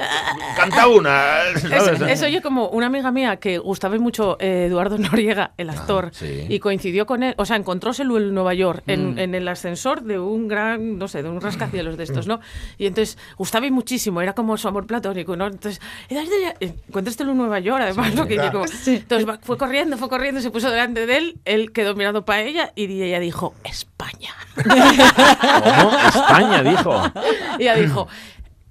[0.55, 1.41] Canta una.
[1.55, 2.01] Eso, ¿sabes?
[2.01, 6.17] eso oye como una amiga mía que gustaba mucho eh, Eduardo Noriega, el actor, Ah,
[6.17, 6.45] sí.
[6.49, 8.91] y coincidió con él, o sea, encontróselo en Nueva York, Mm.
[8.91, 12.39] en, en el ascensor de un gran, no sé, de un rascacielos de estos, ¿no?
[12.77, 15.47] Y entonces gustaba muchísimo, era como su amor platónico, ¿no?
[15.47, 18.25] Entonces, eh, encuéntrastelo en Nueva York, además, ¿no?
[18.27, 18.63] Que claro.
[18.63, 18.65] llegó.
[18.87, 22.41] Entonces va- fue corriendo, fue corriendo, se puso delante de él, él quedó mirando para
[22.41, 24.33] ella y ella dijo, España.
[24.55, 25.97] ¿Cómo?
[26.07, 27.11] España, dijo.
[27.59, 28.07] Y ella dijo,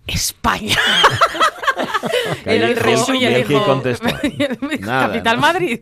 [0.06, 0.76] España.
[2.44, 3.22] Y Era el resumen.
[3.22, 5.40] y Capital ¿no?
[5.40, 5.78] Madrid.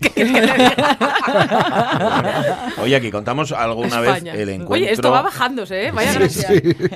[2.83, 4.33] Oye, aquí contamos alguna España.
[4.33, 4.75] vez el encuentro.
[4.75, 5.91] Oye, esto va bajándose, ¿eh?
[5.91, 6.49] Vaya gracia.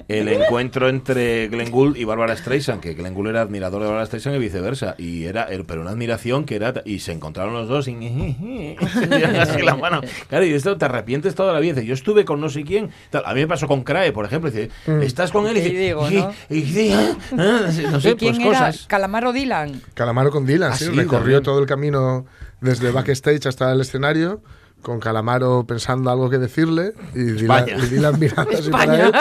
[0.08, 4.06] El encuentro entre Glenn Gould y Bárbara Streisand, que Glenn Gould era admirador de Bárbara
[4.06, 4.94] Streisand y viceversa.
[4.98, 6.74] Y era, er- pero una admiración que era.
[6.84, 7.94] Y se encontraron los dos y.
[8.92, 10.00] se dieron así la mano.
[10.28, 11.74] Claro, y esto te arrepientes toda la vida.
[11.74, 12.90] Dice, Yo estuve con no sé quién.
[13.10, 13.22] tal.
[13.26, 14.50] A mí me pasó con Crae, por ejemplo.
[14.50, 14.70] Dice,
[15.02, 15.80] estás con él y ¿Qué dice.
[15.82, 16.32] digo, y- no?
[16.50, 18.66] y ah, no sé, ¿Y quién pues era?
[18.68, 18.86] cosas.
[18.86, 19.80] ¿Calamaro Dylan?
[19.94, 21.42] Calamaro con Dylan, Ah, sí, sí, recorrió también.
[21.42, 22.26] todo el camino
[22.60, 24.42] desde backstage hasta el escenario,
[24.84, 27.84] con Calamaro pensando algo que decirle y Dylan, España.
[27.84, 29.12] y Dylan mirando así para él.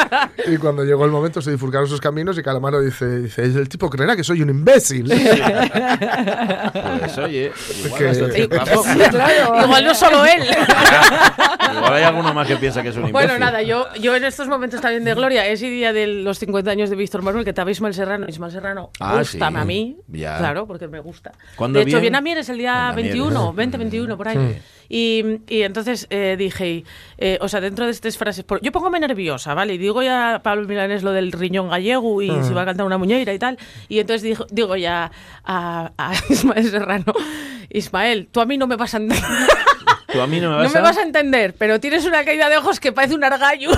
[0.54, 3.90] Y cuando llegó el momento se bifurcaron sus caminos y Calamaro dice, dice el tipo
[3.90, 5.12] creerá que soy un imbécil.
[7.00, 7.52] Pues oye,
[7.86, 10.44] igual, Que- cierto punto- Igual no solo él.
[11.76, 13.14] igual hay alguno más que piensa que es un imbécil.
[13.30, 16.70] Bueno, nada, yo, yo en estos momentos también de gloria, ese día de los 50
[16.72, 18.26] años de Víctor Manuel, que estaba Ismael Serrano.
[18.28, 19.62] Ismael Serrano, Ah, gustame sí.
[19.62, 19.98] a mí.
[20.08, 20.38] Ya.
[20.38, 21.32] Claro, porque me gusta.
[21.56, 22.02] ¿Cuándo De hecho, viene?
[22.02, 23.56] viene a Mieres el día Anda, 21, Mieres.
[23.56, 24.62] 20, 21, por ahí.
[24.90, 26.84] Y, y entonces eh, dije,
[27.18, 29.74] eh, o sea, dentro de estas frases, por- yo pongo nerviosa, ¿vale?
[29.74, 32.86] Y digo ya a Pablo Milanés lo del riñón gallego y si va a cantar
[32.86, 33.58] una muñeira y tal.
[33.90, 35.12] Y entonces digo, digo ya
[35.44, 37.14] a, a Ismael Serrano,
[37.70, 39.24] Ismael, tú a mí no me vas a entender.
[40.14, 40.84] Tú a mí no me No vas, me a...
[40.84, 43.72] vas a entender, pero tienes una caída de ojos que parece un argallo.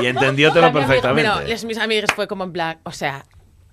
[0.00, 1.44] Y entendiótelo Pero perfectamente.
[1.48, 3.26] les, mis amigos fue como en plan, o sea,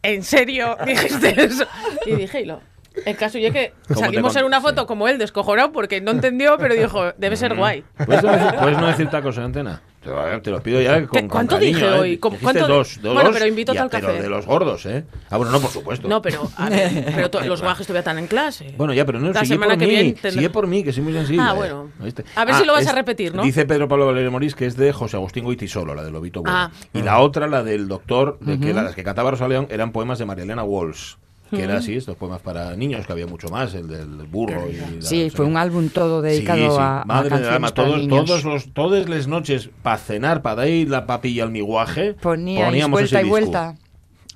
[0.03, 1.65] ¿en serio dijiste eso?
[2.05, 2.61] Y dije, y lo.
[3.05, 4.63] El caso es que ¿Cómo te salimos en una sí.
[4.63, 7.83] foto como él, descojonado, porque no entendió, pero dijo, debe ser guay.
[8.05, 9.81] ¿Puedes no, decir, puedes no decir tacos en antena?
[10.01, 11.99] Te lo, te lo pido ya con, ¿Qué- con cuánto cariño, dije ¿eh?
[11.99, 12.17] hoy?
[12.19, 14.21] ¿Cómo- Dijiste cuánto- dos, dos, Bueno, pero invito ya, al pero café.
[14.21, 15.03] de los gordos, ¿eh?
[15.29, 16.07] Ah, bueno, no, por supuesto.
[16.07, 18.73] No, pero, a ver, pero to- los guajes todavía están en clase.
[18.77, 20.83] Bueno, ya, pero no, La sigue semana por que mí, viene tendré- sigue por mí,
[20.85, 21.43] que soy muy sensible.
[21.45, 21.91] Ah, bueno.
[22.01, 22.23] ¿Oíste?
[22.37, 23.43] A ver si lo vas a repetir, ¿no?
[23.43, 26.57] Dice Pedro Pablo Valerio Morís que es de José Agustín Goitisolo, la de Lobito Bueno.
[26.57, 26.71] Ah.
[26.93, 30.17] Y la otra, la del doctor, de que las que cantaba Rosa León eran poemas
[30.17, 31.15] de María Elena Walsh.
[31.49, 34.73] Que era así, estos poemas para niños, que había mucho más, el del burro y
[34.77, 36.77] la- Sí, fue un álbum todo dedicado Sí, sí.
[36.79, 38.25] a, Madre alma, para todos, niños.
[38.25, 42.91] todos los, todas las noches para cenar, para dar la papilla al miguaje, Poníais poníamos
[42.99, 43.75] vuelta ese y vuelta.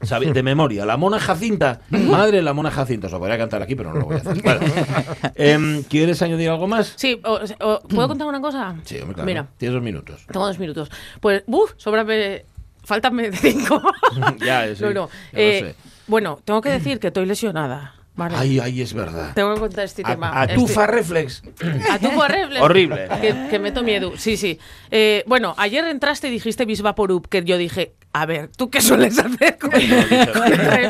[0.02, 1.80] Sabe- De memoria, la mona Jacinta.
[1.89, 3.08] Madre, la mona Jacinta.
[3.08, 4.41] Os lo podría cantar aquí, pero no lo voy a hacer.
[4.43, 4.65] Vale.
[5.36, 6.93] Em, ¿Quieres añadir algo más?
[6.97, 8.76] Sí, o- o- ¿puedo contar una cosa?
[8.84, 9.26] Sí, hombre, claro.
[9.28, 10.26] Mira, Tienes dos minutos.
[10.30, 10.91] tengo dos minutos.
[11.21, 12.45] Pues, uff, sobrame.
[12.86, 13.82] Faltame cinco.
[14.45, 14.93] Ya, sí, no, no.
[14.93, 15.83] ya lo Eh, sé.
[16.07, 17.95] Bueno, tengo que decir que estoy lesionada.
[18.15, 18.35] Vale.
[18.37, 19.31] Ay, ay, es verdad.
[19.33, 20.29] Tengo que contar este tema.
[20.29, 21.41] A, a Este- reflex.
[21.89, 22.61] A tu horrible.
[22.61, 23.07] Horrible.
[23.19, 24.13] Que, que meto miedo.
[24.17, 24.59] Sí, sí.
[24.91, 29.17] Eh, bueno, ayer entraste y dijiste Bisvaporup, que yo dije, a ver, ¿tú qué sueles
[29.17, 30.27] hacer con, reflex?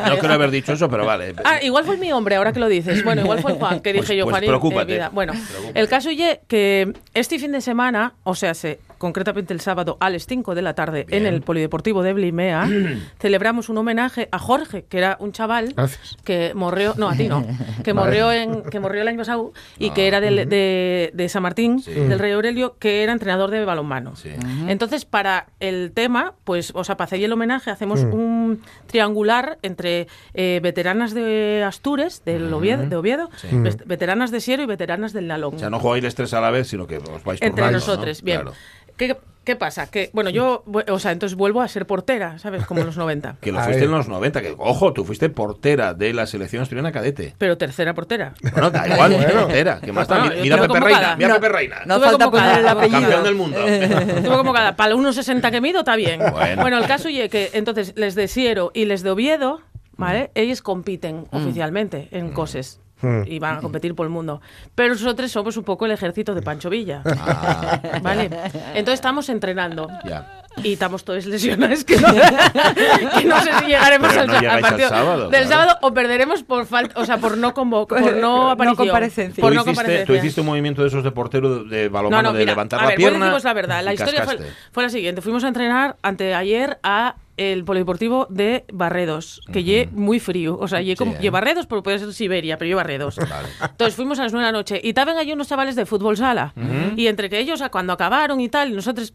[0.09, 1.33] No creo haber dicho eso, pero vale.
[1.45, 3.01] Ah, igual fue mi hombre, ahora que lo dices.
[3.05, 4.91] Bueno, igual fue Juan, que Pues- dije yo, pues preocúpate.
[4.91, 5.09] eh, vida.
[5.13, 5.79] Bueno, Preocúpate.
[5.79, 10.09] el caso es que este fin de semana, o sea, se, concretamente el sábado a
[10.09, 11.25] las 5 de la tarde Bien.
[11.27, 12.69] en el Polideportivo de Blimea,
[13.19, 16.15] celebramos un homenaje a Jorge, que era un chaval Gracias.
[16.23, 17.45] que morrió, no, a ti no,
[17.83, 21.43] que morrió en que morrió el año pasado y que era del- de, de San
[21.43, 21.91] Martín, Sí.
[21.91, 24.15] del Rey Aurelio, que era entrenador de balonmano.
[24.15, 24.29] Sí.
[24.67, 30.07] Entonces, para el tema, pues, o sea, para hacer el homenaje, hacemos un triangular entre
[30.33, 33.47] eh, veteranas de Astures, del Oviedo, de Oviedo, Sí.
[33.51, 35.55] ves- veteranas de Siero y veteranas del Nalón.
[35.55, 38.21] O sea, no jugáis los tres a la vez, sino que os vais entre nosotros,
[38.21, 38.25] ¿no?
[38.25, 38.41] bien.
[38.41, 38.55] Claro.
[38.97, 39.89] ¿Qué, qué pasa?
[39.89, 42.65] Que, bueno, yo, o sea, entonces vuelvo a ser portera, ¿sabes?
[42.65, 43.37] Como en los 90.
[43.41, 44.41] Que lo fuiste en los 90.
[44.41, 47.35] Que, ojo, tú fuiste portera de la selección asturiana cadete.
[47.37, 48.33] Pero tercera portera.
[48.41, 49.79] Bueno, da igual, portera.
[49.81, 50.07] ¿Qué más?
[50.07, 50.79] Bueno, Mira, Pepe.
[50.79, 51.15] Reina.
[51.15, 51.81] Mira No, Pepe Reina.
[51.85, 53.01] No Tuve falta convocada, poner el tuve apellido.
[53.01, 53.57] Campeón del mundo.
[53.67, 56.21] Estuve convocada para el 1,60 que mido, está bien.
[56.55, 56.77] Bueno.
[56.77, 59.61] el caso es que entonces les de Siero y les de Oviedo,
[59.97, 60.31] ¿vale?
[60.35, 62.79] Ellos compiten oficialmente en cosas.
[63.03, 63.23] Mm.
[63.27, 64.41] Y van a competir por el mundo.
[64.75, 67.01] Pero nosotros somos un poco el ejército de Pancho Villa.
[67.05, 68.29] Ah, ¿Vale?
[68.73, 69.87] Entonces estamos entrenando.
[70.05, 70.39] ya.
[70.63, 74.39] Y estamos todos lesionados que no, que no sé si llegaremos Pero al, no al
[74.41, 75.47] llegáis al partido sábado, del claro.
[75.49, 79.41] sábado o perderemos por falta, o sea, por no convo- por no No aparición, comparecencia.
[79.41, 82.29] por Tú no hiciste, tú hiciste un movimiento de esos de portero de balonmano, No,
[82.29, 83.17] no, de mira, levantar a la ver, pierna.
[83.25, 83.83] deciros la verdad.
[83.83, 84.37] La historia fue,
[84.71, 85.21] fue la siguiente.
[85.23, 90.57] Fuimos a entrenar anteayer a el polideportivo de Barredos, que lle muy frío.
[90.59, 91.17] O sea, lle, Sí, ¿eh?
[91.21, 93.17] lle Barredos, pero puede ser Siberia, pero yo Barredos.
[93.17, 93.47] Vale.
[93.61, 96.17] Entonces fuimos a las nueve de la noche y estaban allí unos chavales de fútbol
[96.17, 96.53] sala.
[96.95, 99.13] Y entre que ellos, a cuando acabaron y tal, nosotros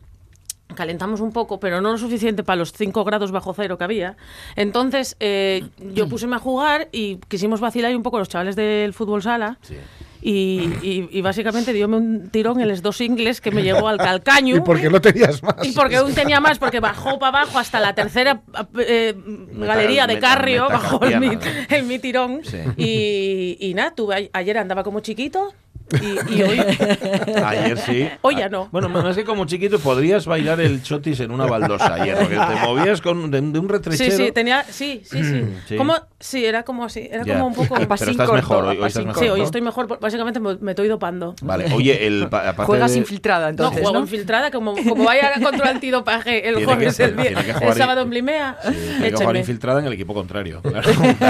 [0.74, 4.16] calentamos un poco, pero no lo suficiente para los 5 grados bajo cero que había.
[4.54, 9.22] Entonces, eh, yo puseme a jugar y quisimos vacilar un poco los chavales del fútbol
[9.22, 9.58] sala.
[9.62, 9.76] Sí.
[10.20, 13.98] Y, y- y básicamente diome un tirón en los dos ingles que me llegó al
[13.98, 14.56] calcaño.
[14.58, 15.54] ¿Y por qué no tenías más?
[15.64, 18.42] Y porque un tenía más, porque bajó para abajo hasta la tercera
[18.80, 19.14] eh,
[19.54, 22.40] galería de meta- Carrio, meta bajó el mi, el mi tirón.
[22.44, 22.58] Sí.
[22.76, 25.52] Y, y nada, tuve, a- ayer andaba como chiquito
[26.00, 26.58] y, y hoy,
[27.44, 28.08] Ayer sí.
[28.22, 28.68] Hoy ya no.
[28.70, 32.66] Bueno, más que como chiquito podrías bailar el chotis en una baldosa ayer, porque te
[32.66, 34.16] movías con, de, de un Sí, retrechero.
[34.16, 35.44] sí, tenía, sí, sí, sí.
[35.68, 35.76] Sí.
[35.76, 37.34] Como, sí, era como así, era Ya.
[37.34, 37.74] como un poco...
[37.74, 39.22] Pero estás corto, mejor, hoy, hoy estás pasín mejor.
[39.24, 41.34] Sí, hoy estoy mejor, básicamente me, me estoy dopando.
[41.42, 44.04] Vale, oye, el, Juegas de- infiltrada, entonces, no, juego ¿no?
[44.04, 47.28] infiltrada, como, como vaya contra el antidopaje el jueves, el, que
[47.62, 49.38] el sábado en Blimea, Sí, tiene que jugar échenme.
[49.40, 50.60] infiltrada en el equipo contrario.
[50.62, 50.88] claro.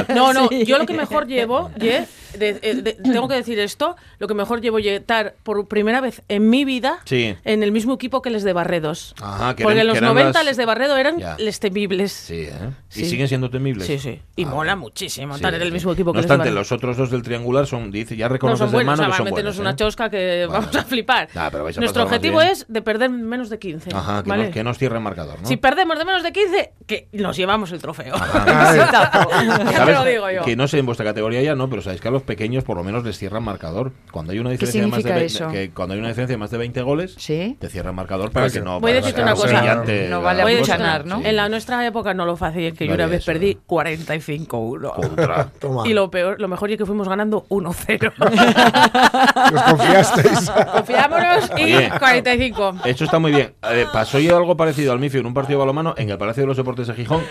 [0.14, 0.64] No, no, Sí.
[0.64, 2.05] yo lo que mejor llevo, ye,
[2.38, 6.22] de- eh, de- tengo que decir esto, lo que mejor llevo estar por primera vez
[6.29, 7.37] en mi vida Sí.
[7.44, 9.14] en el mismo equipo que les de Barredos.
[9.20, 11.37] Ajá, que Porque eran- en los que eran 90 las- les de Barredo eran Ya.
[11.38, 12.12] les temibles.
[12.12, 12.53] Sí, ¿eh?
[12.88, 13.03] Sí.
[13.03, 13.87] Y siguen siendo temibles.
[13.87, 14.20] Sí, sí.
[14.37, 16.48] Y Ah, mola muchísimo Sí, estar en el mismo equipo que No les de obstante,
[16.51, 16.61] Barredo.
[16.61, 19.05] los otros dos del triangular son, dice, ya No reconoces son de buenos, mano o
[19.05, 19.55] sea, que son no buenos.
[19.55, 19.77] es una ¿eh?
[19.77, 20.61] chosca que Bueno.
[20.62, 21.29] vamos a flipar.
[21.35, 23.90] Ah, pero vais a Nuestro objetivo es de perder menos de 15.
[23.94, 24.44] Ajá, que, ¿vale?
[24.44, 25.48] nos, que nos cierren marcador, ¿no?
[25.48, 28.14] Si perdemos de menos de 15, que nos llevamos el trofeo.
[28.14, 28.74] Ajá.
[28.77, 30.42] ya te ¿Sabes lo digo yo.
[30.44, 32.77] Que no sé en vuestra categoría ya, no, pero sabéis que a los pequeños por
[32.77, 33.93] lo menos les cierran marcador.
[34.12, 35.51] Cuando hay una diferencia de más de significa 20, eso?
[35.51, 37.57] que cuando hay una diferencia de más de 20 goles, Sí.
[37.59, 39.59] te cierran marcador para que no Voy a decirte una cosa.
[39.59, 41.21] brillante No vale Voy a ¿no?
[41.25, 43.61] En la nuestra época no lo fácil, que yo una vez eso, perdí ¿no?
[43.67, 44.93] 45-1.
[44.95, 45.49] Contra.
[45.59, 45.88] Toma.
[45.88, 48.12] Y lo peor, lo mejor es que fuimos ganando 1-0.
[49.55, 50.51] Os confiasteis.
[50.73, 51.91] Confiámonos y Oye.
[51.99, 52.75] 45.
[52.85, 53.55] Esto está muy bien.
[53.71, 56.43] Eh, pasó ya algo parecido al Mifi en un partido de balonmano en el Palacio
[56.43, 57.23] de los Deportes de Gijón,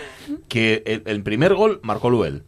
[0.48, 2.44] que el, el primer gol marcó Luel.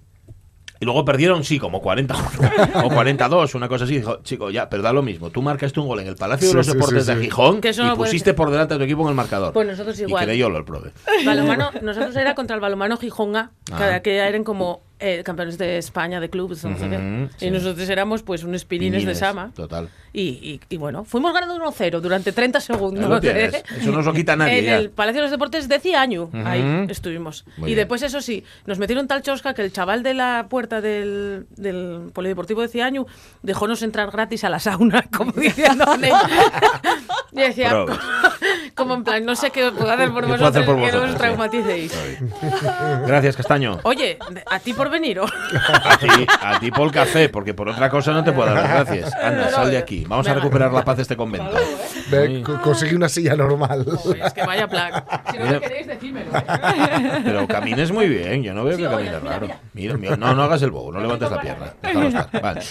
[0.81, 2.15] Y luego perdieron, sí, como 40
[2.85, 3.97] o 42, una cosa así.
[3.97, 5.29] Dijo, chico, ya, pero da lo mismo.
[5.29, 7.21] Tú marcaste un gol en el Palacio de los sí, Deportes sí, de.
[7.23, 9.51] Gijón Que eso y pusiste por delante a tu equipo en el marcador.
[9.51, 10.23] Pues nosotros igual.
[10.23, 10.91] Y creyó el prove.
[11.25, 13.77] Balomano, nosotros era contra el balomano Gijonga, Ah.
[13.77, 16.97] cada que eran como eh, campeones de España de clubes, no qué.
[16.97, 17.47] Ujú, sí.
[17.47, 19.51] Y nosotros éramos pues un espinines de Sama.
[19.55, 19.89] Total.
[20.11, 23.23] Y, y- y bueno, fuimos ganando 1-0 durante 30 segundos.
[23.23, 23.29] Ahí.
[23.29, 23.63] ¿eh?
[23.79, 24.77] Eso no lo quita nadie En ya.
[24.77, 26.91] el Palacio de los Deportes de Ciaño, ahí Ujú.
[26.91, 27.45] estuvimos.
[27.57, 27.77] Muy y bien.
[27.77, 32.09] después, eso sí, nos metieron tal chosca que el chaval de la puerta del, del
[32.13, 33.05] Polideportivo de Ciaño
[33.43, 35.85] dejónos entrar gratis a la sauna, como diciendo.
[37.31, 37.85] y decía,
[38.75, 40.81] como en plan, no sé qué puedo hacer por ¿Qué puedo hacer vosotros, por que
[40.81, 41.11] no vosotros?
[41.11, 41.93] os traumaticéis.
[43.05, 43.79] Gracias, Castaño.
[43.83, 44.17] Oye,
[44.49, 45.19] a ti por venir.
[45.19, 45.25] ¿o?
[45.25, 46.07] A ti,
[46.41, 49.13] a ti por el café, porque por otra cosa no te puedo dar las gracias.
[49.23, 50.05] Anda, sal de aquí.
[50.07, 51.51] Vamos a recuperar la paz de este convento.
[52.11, 53.85] Ve, co- conseguí una silla normal.
[54.23, 55.03] Es que vaya plan.
[55.31, 56.31] Si no me queréis, decímelo.
[56.35, 57.21] ¿eh?
[57.23, 59.45] Pero camines muy bien, yo no veo Sí, que oye, camines mira, raro.
[59.47, 59.59] mira.
[59.73, 61.73] Mira, mira, no, no hagas el bobo, no levantes la pierna.
[61.81, 62.41] Déjalo estar.
[62.41, 62.61] Vale.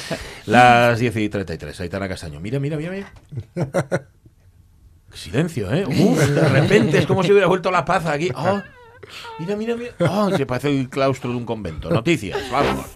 [0.47, 2.41] Las 10 y 33, Aitana Castaño.
[2.41, 3.13] Mira, mira, mira, mira.
[5.13, 5.85] Silencio, ¿eh?
[5.87, 8.31] Uf, de repente es como si hubiera vuelto la paz aquí.
[8.35, 8.61] Oh,
[9.39, 9.93] mira, mira, mira.
[10.01, 11.91] Oh, se parece el claustro de un convento.
[11.91, 12.87] Noticias, vamos.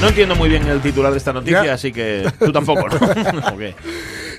[0.00, 1.72] No entiendo muy bien el titular de esta noticia, Ya.
[1.74, 2.86] así que tú tampoco.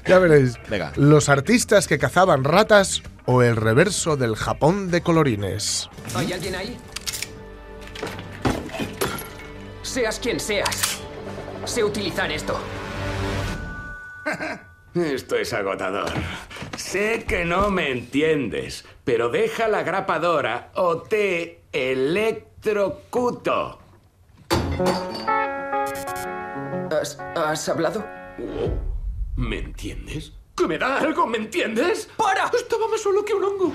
[0.06, 0.54] Ya veréis.
[0.70, 0.94] Venga.
[0.96, 5.90] Los artistas que cazaban ratas o el reverso del Japón de colorines.
[6.16, 6.78] ¿Hay alguien ahí?
[9.82, 11.00] Seas quien seas,
[11.66, 12.58] sé utilizar esto.
[15.06, 16.10] Esto es agotador.
[16.76, 23.80] Sé que no me entiendes, pero deja la grapadora o te electrocuto.
[26.92, 28.04] ¿Has, has hablado?
[29.36, 30.34] ¿Me entiendes?
[30.56, 31.28] ¿Que me da algo?
[31.28, 32.10] ¿Me entiendes?
[32.18, 32.46] ¡Para!
[32.46, 33.72] Estaba más solo que un hongo.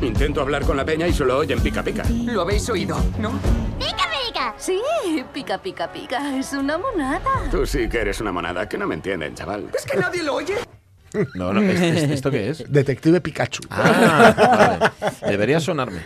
[0.00, 2.04] Intento hablar con la peña y solo oyen pica pica.
[2.08, 3.32] Lo habéis oído, ¿no?
[3.78, 4.06] ¡Pica,
[4.40, 4.54] pica!
[4.56, 6.36] Sí, pica, pica, pica.
[6.36, 7.50] Es una monada.
[7.50, 9.70] Tú sí que eres una monada, que no me entienden, chaval.
[9.74, 10.54] ¿Es que nadie lo oye?
[11.34, 12.64] No, no, ¿es- es- ¿esto qué es?
[12.70, 13.62] Detective Pikachu.
[13.70, 15.30] Ah, vale.
[15.30, 16.00] Debería sonarme.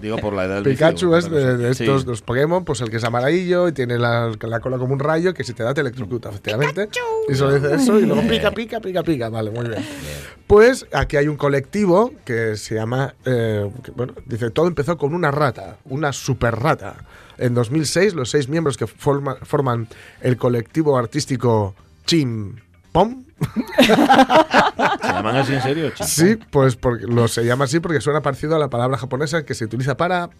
[0.00, 2.06] Digo, por la edad del Pikachu vicio, es de, estos Sí.
[2.06, 5.34] los Pokémon, pues el que es amarillo y tiene la, la cola como un rayo
[5.34, 6.88] que si te da te electrocuta, efectivamente.
[7.28, 9.28] Y solo dice eso y luego pica, pica, pica, pica.
[9.28, 9.84] Vale, muy bien.
[10.46, 15.14] Pues aquí hay un colectivo que se llama, eh, que, bueno, dice, todo empezó con
[15.14, 16.96] una rata, una super rata.
[17.38, 19.88] En 2006, los seis miembros que forma- forman
[20.20, 21.74] el colectivo artístico
[22.06, 22.56] Chim
[22.92, 23.23] Pom,
[23.78, 25.92] ¿Se llaman así en serio?
[26.00, 29.54] sí, pues porque lo se llama así porque suena parecido a la palabra japonesa que
[29.54, 30.30] se utiliza para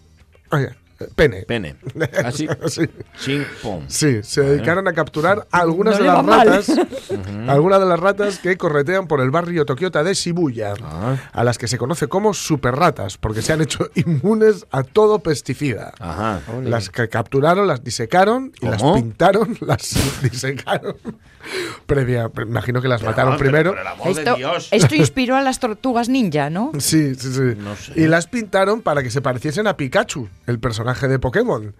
[0.51, 0.69] oye,
[1.15, 1.43] pene.
[1.43, 1.75] Pene.
[2.23, 2.47] Así.
[2.67, 2.81] Sí.
[3.19, 3.83] Ching pong.
[3.87, 6.71] Sí, se dedicaron a capturar a algunas No de las ratas,
[7.47, 11.17] algunas de las ratas que corretean por el barrio Tokiota de Shibuya, Ah.
[11.33, 15.93] a las que se conoce como superratas, porque se han hecho inmunes a todo pesticida.
[15.99, 16.41] Ajá.
[16.63, 20.95] Las que capturaron, las disecaron y las pintaron, las disecaron.
[21.85, 23.71] Previa, pre- imagino que las Pero, mataron primero.
[23.71, 24.67] por el amor de Esto, Dios.
[24.71, 26.71] esto inspiró a las tortugas ninja, ¿no?
[26.79, 27.41] Sí, sí, sí.
[27.57, 27.93] No sé.
[27.95, 31.73] Y las pintaron para que se pareciesen a Pikachu, el personaje de Pokémon.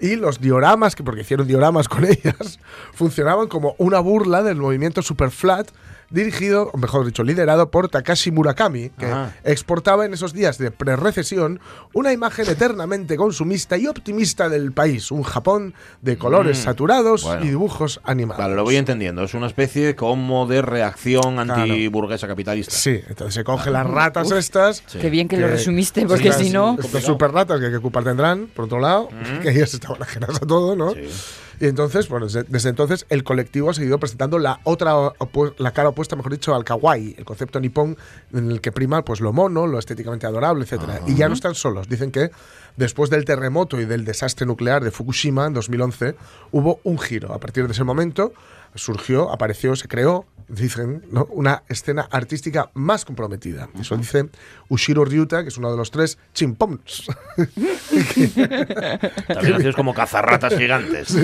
[0.00, 2.58] Y los dioramas, que porque hicieron dioramas con ellas,
[2.92, 5.68] funcionaban como una burla del movimiento Super Flat,
[6.10, 9.32] dirigido, o mejor dicho, liderado por Takashi Murakami, que Ajá.
[9.42, 11.60] exportaba en esos días de pre-recesión
[11.92, 17.44] una imagen eternamente consumista y optimista del país, un Japón de colores Mm, saturados bueno.
[17.44, 18.38] y dibujos animados.
[18.42, 19.24] Vale, lo voy entendiendo.
[19.24, 22.74] Es una especie como de reacción antiburguesa capitalista.
[22.74, 24.84] Sí, entonces se coge las ratas estas.
[24.86, 24.98] Sí.
[24.98, 26.76] Qué bien que, lo resumiste, porque si no...
[26.80, 29.08] Estas super ratas que, que culpa tendrán, por otro lado,
[29.42, 30.92] que ellas estaban ajenas a todo, ¿no?
[30.92, 31.08] Sí.
[31.60, 34.94] Y entonces, bueno, desde, desde entonces el colectivo ha seguido presentando la otra,
[35.58, 37.96] la cara opuesta, mejor dicho, al kawaii, el concepto nipón
[38.32, 41.00] en el que prima pues lo mono, lo estéticamente adorable, etcétera.
[41.06, 41.88] Y ya no están solos.
[41.88, 42.30] Dicen que
[42.76, 46.16] después del terremoto y del desastre nuclear de Fukushima en 2011
[46.52, 47.32] hubo un giro.
[47.32, 48.32] A partir de ese momento
[48.74, 51.26] surgió, apareció, se creó, dicen, ¿no?
[51.30, 53.68] una escena artística más comprometida.
[53.78, 54.28] Eso dice
[54.68, 57.06] Ushiro Ryuta, que es uno de los tres chimpoms
[59.28, 61.16] También como cazarratas gigantes.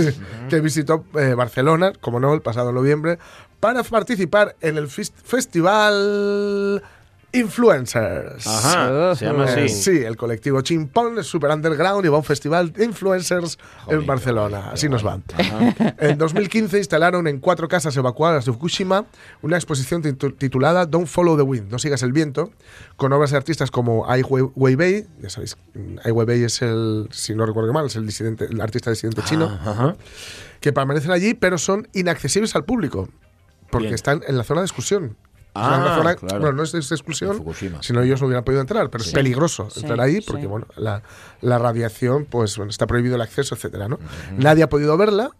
[0.48, 3.18] que visitó eh, Barcelona, como no, el pasado noviembre,
[3.61, 6.83] para participar en el festival
[7.33, 8.47] Influencers.
[8.47, 9.69] Ajá, se llama así.
[9.69, 14.05] sí, el colectivo Chimpón es super underground y va a un festival de influencers en
[14.07, 14.71] Barcelona.
[14.73, 15.21] Así nos va.
[15.99, 19.05] En 2015 instalaron en cuatro casas evacuadas de Fukushima
[19.43, 22.51] una exposición titu- titulada Don't Follow the Wind, no sigas el viento,
[22.97, 25.57] con obras de artistas como Ai Wei- Weiwei, ya sabéis,
[26.05, 29.45] Ai Weiwei es el, si no recuerdo mal, es el, disidente, el artista disidente chino,
[29.47, 29.97] Ajá.
[30.61, 33.09] que permanecen allí, pero son inaccesibles al público,
[33.71, 33.95] porque Bien.
[33.95, 35.16] están en la zona de exclusión.
[35.62, 36.40] Ah, zona- claro.
[36.40, 37.83] Bueno, no es de En exclusión, Fukushima.
[37.83, 40.49] si no ellos no hubieran podido entrar, pero es peligroso Sí, entrar ahí porque sí.
[40.49, 41.03] bueno, la,
[41.40, 43.99] la radiación, pues bueno, está prohibido el acceso, etcétera, ¿no?
[44.37, 45.31] Nadie ha podido verla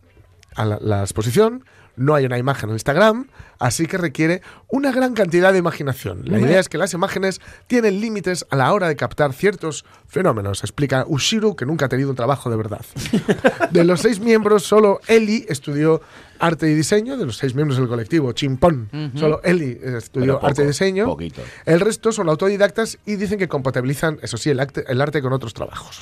[0.57, 1.65] a la, la exposición,
[1.97, 3.29] no hay una imagen en Instagram,
[3.59, 6.23] así que requiere una gran cantidad de imaginación.
[6.25, 10.63] La idea es que las imágenes tienen límites a la hora de captar ciertos fenómenos,
[10.63, 12.81] explica Ushiru, que nunca ha tenido un trabajo de verdad.
[13.71, 16.01] De los seis miembros, solo Eli estudió
[16.41, 20.67] arte y diseño, de los seis miembros del colectivo, Chimpón, solo Eli estudió arte y
[20.67, 21.05] diseño.
[21.07, 21.43] poquito.
[21.67, 25.33] El resto son autodidactas y dicen que compatibilizan, eso sí, el, acte- el arte con
[25.33, 26.01] otros trabajos.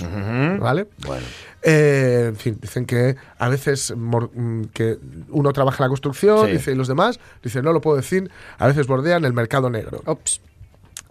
[0.61, 0.87] ¿Vale?
[1.07, 1.27] Bueno.
[1.63, 4.97] Eh, en fin, dicen que a veces mm, que
[5.31, 6.53] uno trabaja en la construcción, Sí.
[6.53, 10.03] dice, y los demás, dice, no lo puedo decir, a veces bordean el mercado negro.
[10.07, 10.41] Ops.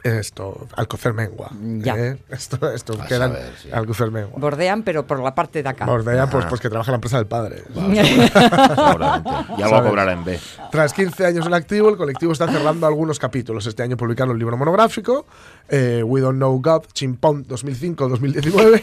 [0.04, 1.52] Esto, Alcocer Mengua.
[1.60, 1.98] Ya.
[1.98, 2.18] ¿eh?
[2.30, 3.70] Esto, esto A quedan saber, sí.
[3.72, 4.40] Alcocer Mengua.
[4.40, 5.86] Bordean, pero por la parte de acá.
[5.86, 7.64] Bordean, pues, pues que trabaja en la empresa del padre.
[7.74, 9.30] Seguramente.
[9.58, 9.90] Y algo ¿Sabes?
[9.90, 10.40] cobrará en B.
[10.72, 13.66] Tras 15 años en activo, el colectivo está cerrando algunos capítulos.
[13.66, 15.26] Este año publicaron un libro monográfico,
[15.70, 18.82] eh, We Don't Know God, Chimpón 2005-2019.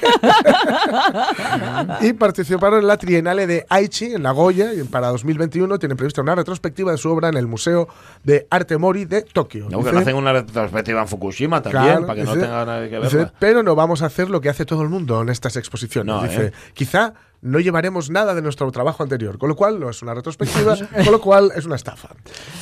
[2.02, 6.34] y participaron en la Trienale de Aichi, en Nagoya, y para 2021 tienen prevista una
[6.34, 7.88] retrospectiva de su obra en el Museo
[8.22, 9.68] de Arte Mori de Tokio.
[9.70, 13.16] No, que hacen una retrospectiva Fukushima también, Claro, para que no tenga nada que dice,
[13.16, 13.32] ver.
[13.38, 16.14] pero no vamos a hacer lo que hace todo el mundo en estas exposiciones.
[16.14, 16.52] No, dice, ¿eh?
[16.74, 20.76] quizá no llevaremos nada de nuestro trabajo anterior, con lo cual no es una retrospectiva,
[21.04, 22.08] con lo cual es una estafa.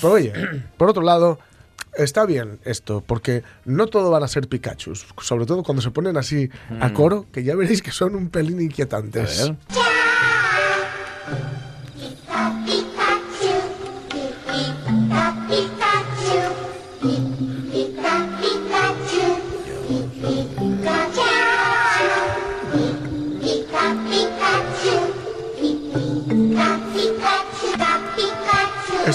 [0.01, 0.33] Pero oye,
[0.77, 1.39] por otro lado,
[1.97, 6.17] está bien esto, porque no todo van a ser Pikachu, sobre todo cuando se ponen
[6.17, 6.51] así
[6.81, 8.61] a coro, que ya veréis que son un pelín Mm.
[8.61, 9.49] A inquietantes.
[9.49, 9.57] ver.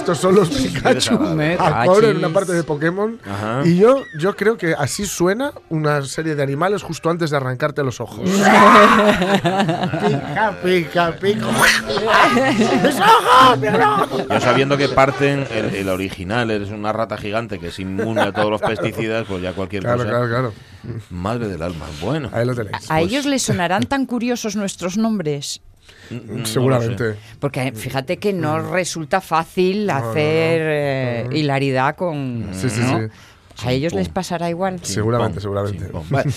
[0.08, 1.58] Estos son los Pikachu desagradable.
[1.60, 3.20] a coro en una parte de Pokémon.
[3.30, 3.62] Ajá.
[3.66, 7.84] Y yo, yo creo que así suena una serie de animales justo antes de arrancarte
[7.84, 8.22] los ojos.
[10.06, 11.46] pica, pica, pica.
[12.84, 14.28] ¡Mis ojos!
[14.30, 18.32] Yo sabiendo que parten, el, el original es una rata gigante que es inmune a
[18.32, 20.10] todos los pesticidas, pues ya cualquier Claro, cosa.
[20.10, 20.54] claro, claro.
[21.10, 21.86] Madre del alma.
[22.02, 22.30] Bueno.
[22.32, 22.90] Ahí lo tenéis.
[22.90, 25.60] ¿A ellos les sonarán tan curiosos nuestros nombres?
[26.10, 27.16] Mm, no Seguramente.
[27.40, 32.50] Porque fíjate que no resulta fácil hacer eh, hilaridad con...
[32.54, 33.00] Sí, sí, ¿no?
[33.00, 33.06] sí.
[33.66, 34.80] ¿A ellos les pasará igual?
[34.84, 35.90] Seguramente, seguramente.
[36.10, 36.32] Vale.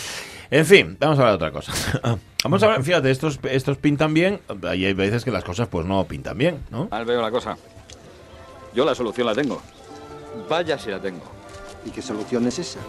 [0.51, 2.19] En fin, vamos a hablar de otra cosa.
[2.43, 4.41] Vamos a hablar, fíjate, estos, estos pintan bien,
[4.75, 6.89] y hay veces que las cosas pues no pintan bien, ¿no?
[6.91, 7.55] Mal veo la cosa.
[8.75, 9.61] Yo la solución la tengo.
[10.49, 11.23] Vaya si la tengo.
[11.85, 12.81] ¿Y qué solución es esa?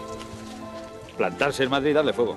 [1.18, 2.36] Plantarse en Madrid y darle fuego.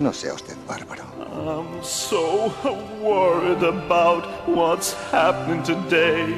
[0.00, 1.04] No sea usted bárbaro.
[1.34, 2.52] I'm so
[3.00, 6.36] worried about what's happening today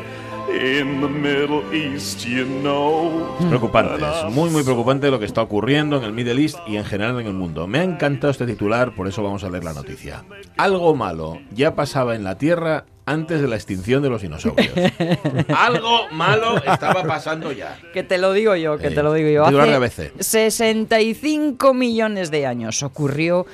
[0.49, 3.37] in the Middle East, you know.
[3.41, 6.77] Es preocupante, es muy muy preocupante lo que está ocurriendo en el Middle East y
[6.77, 7.67] en general en el mundo.
[7.67, 10.25] Me ha encantado este titular, por eso vamos a leer la noticia.
[10.57, 14.73] Algo malo ya pasaba en la Tierra antes de la extinción de los dinosaurios.
[15.59, 17.79] Algo malo estaba pasando ya.
[17.93, 19.45] Que te lo digo yo, que Eh, te lo digo yo.
[19.45, 20.13] Hace ABC.
[20.21, 23.45] 65 millones de años ocurrió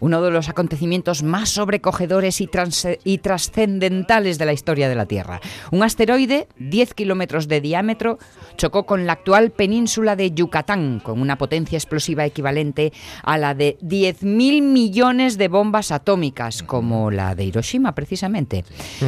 [0.00, 2.48] uno de los acontecimientos más sobrecogedores y,
[3.04, 5.40] y trascendentales de la historia de la Tierra.
[5.70, 8.18] Un asteroide, 10 kilómetros de diámetro,
[8.56, 13.78] chocó con la actual península de Yucatán, con una potencia explosiva equivalente a la de
[13.80, 18.64] 10.000 millones de bombas atómicas, como la de Hiroshima, precisamente.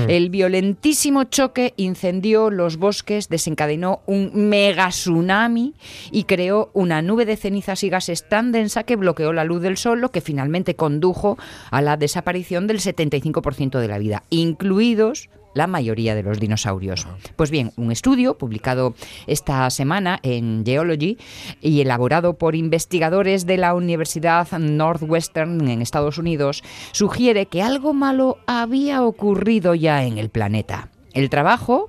[0.09, 5.75] El violentísimo choque incendió los bosques, desencadenó un mega tsunami
[6.11, 9.77] y creó una nube de cenizas y gases tan densa que bloqueó la luz del
[9.77, 11.37] sol, lo que finalmente condujo
[11.71, 17.07] a la desaparición del 75% de la vida, incluidos la mayoría de los dinosaurios.
[17.37, 18.95] Pues bien, un estudio publicado
[19.27, 21.19] esta semana en Geology
[21.61, 26.63] y elaborado por investigadores de la Universidad Northwestern en Estados Unidos
[26.93, 30.89] sugiere que algo malo había ocurrido ya en el planeta.
[31.13, 31.89] El trabajo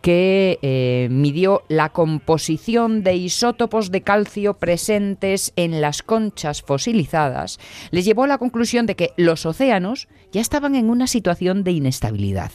[0.00, 7.58] que eh, midió la composición de isótopos de calcio presentes en las conchas fosilizadas
[7.90, 11.72] les llevó a la conclusión de que los océanos ya estaban en una situación de
[11.72, 12.52] inestabilidad.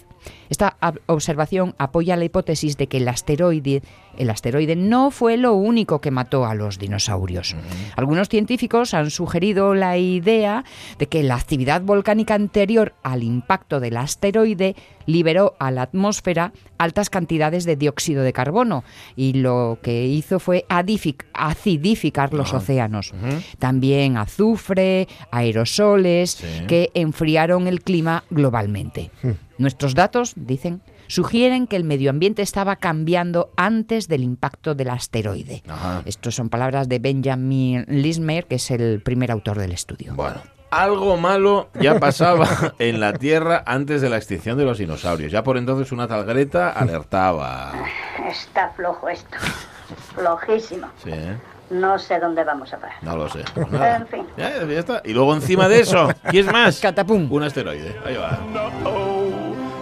[0.50, 0.78] Esta
[1.08, 3.82] observación apoya la hipótesis de que el asteroide,
[4.18, 7.56] el asteroide no fue lo único que mató a los dinosaurios.
[7.96, 10.64] Algunos científicos han sugerido la idea
[11.00, 17.10] de que la actividad volcánica anterior al impacto del asteroide liberó a la atmósfera altas
[17.10, 18.84] cantidades de dióxido de carbono
[19.16, 23.14] y lo que hizo fue acidificar los océanos.
[23.60, 29.12] También azufre, aerosoles que enfriaron el clima globalmente.
[29.58, 35.64] Nuestros datos, dicen, sugieren que el medio ambiente estaba cambiando antes del impacto del asteroide.
[36.06, 40.14] Estas son palabras de Benjamin Lismer, que es el primer autor del estudio.
[40.16, 45.32] Bueno, algo malo ya pasaba en la Tierra antes de la extinción de los dinosaurios.
[45.32, 47.72] Ya por entonces una tal Greta alertaba.
[48.28, 49.38] Está flojo esto.
[50.16, 50.88] Flojísimo.
[51.04, 51.38] Sí, ¿eh?
[51.70, 52.98] No sé dónde vamos a parar.
[53.02, 53.44] No lo sé.
[53.54, 53.98] Pues nada.
[53.98, 54.26] En fin.
[54.38, 55.02] Ya, ya está.
[55.04, 56.80] Y luego encima de eso, ¿quién es más?
[56.82, 57.32] Catapum.
[57.32, 57.96] Un asteroide.
[58.06, 58.40] Ahí va.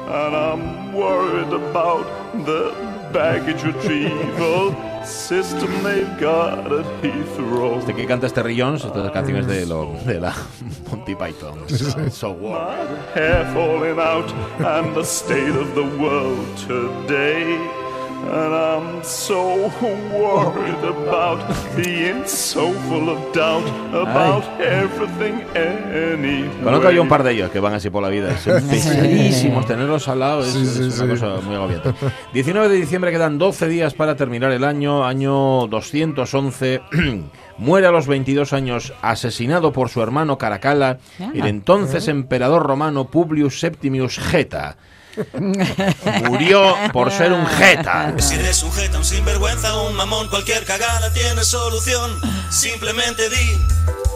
[0.07, 2.05] And I'm worried about
[2.45, 2.73] the
[3.13, 4.75] baggage retrieval
[5.05, 7.79] system they've got at Heathrow.
[7.79, 10.33] Este que canta este Rillons, estas canciones de, lo, de la
[10.91, 11.67] Monty Python.
[11.69, 12.87] So, so what?
[13.13, 17.82] Hair falling out and the state of the world today.
[18.31, 19.69] And I'm so
[20.11, 21.39] worried about
[21.75, 23.63] being so full of doubt
[23.93, 26.49] about everything anyway.
[26.63, 28.31] Conozco yo un par de ellos que van así por la vida.
[28.31, 29.65] Es pesadísimos.
[29.65, 31.19] Tenerlos al lado es, Sí, sí, es una sí.
[31.21, 31.93] cosa muy agobiante.
[32.33, 35.03] 19 de diciembre quedan 12 días para terminar el año.
[35.05, 36.81] Año 211.
[37.57, 40.97] Muere a los 22 años asesinado por su hermano Caracalla,
[41.35, 44.75] el entonces emperador romano Publius Septimius Geta.
[46.27, 48.13] Murió por ser un Geta.
[48.19, 52.19] Si eres un jeta, un sinvergüenza, un mamón, cualquier cagada tiene solución.
[52.49, 53.57] Simplemente di,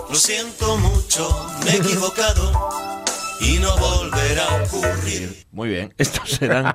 [0.09, 3.06] lo siento mucho, me he equivocado
[3.41, 5.45] y no volverá a ocurrir.
[5.51, 6.73] Muy bien, estos serán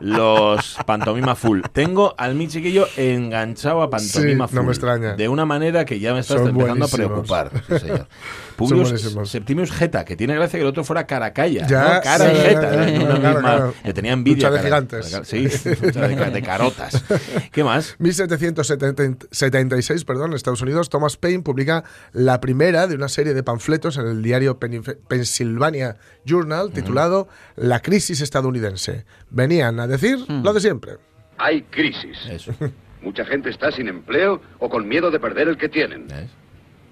[0.00, 1.60] los pantomima full.
[1.72, 4.56] Tengo al mi chiquillo enganchado a pantomima Sí, full.
[4.56, 5.14] no me extraña.
[5.16, 7.50] De una manera que ya me estás Son empezando a preocupar.
[7.68, 8.06] Sí, señor.
[8.58, 9.30] Son Publius.
[9.30, 11.64] Septimius Geta, que tiene gracia que el otro fuera Caracalla.
[11.68, 12.00] Ya, ¿no?
[12.00, 12.72] Cara y sí, Geta.
[12.72, 13.74] sí, en una claro, misma- claro.
[13.84, 14.36] Le tenía envidia.
[14.36, 15.10] Lucha de Cara- gigantes.
[15.12, 15.42] Cara- Sí,
[15.82, 17.04] lucha de, de carotas.
[17.52, 17.94] ¿Qué más?
[18.00, 23.96] 1776, perdón, en Estados Unidos, Thomas Paine publica la primera de una serie de panfletos
[23.96, 29.04] en el diario Pennsylvania Journal titulado La crisis estadounidense.
[29.30, 30.92] Venían a decir lo de siempre.
[31.38, 32.18] Hay crisis.
[32.28, 32.52] Eso.
[33.02, 36.08] Mucha gente está sin empleo o con miedo de perder el que tienen.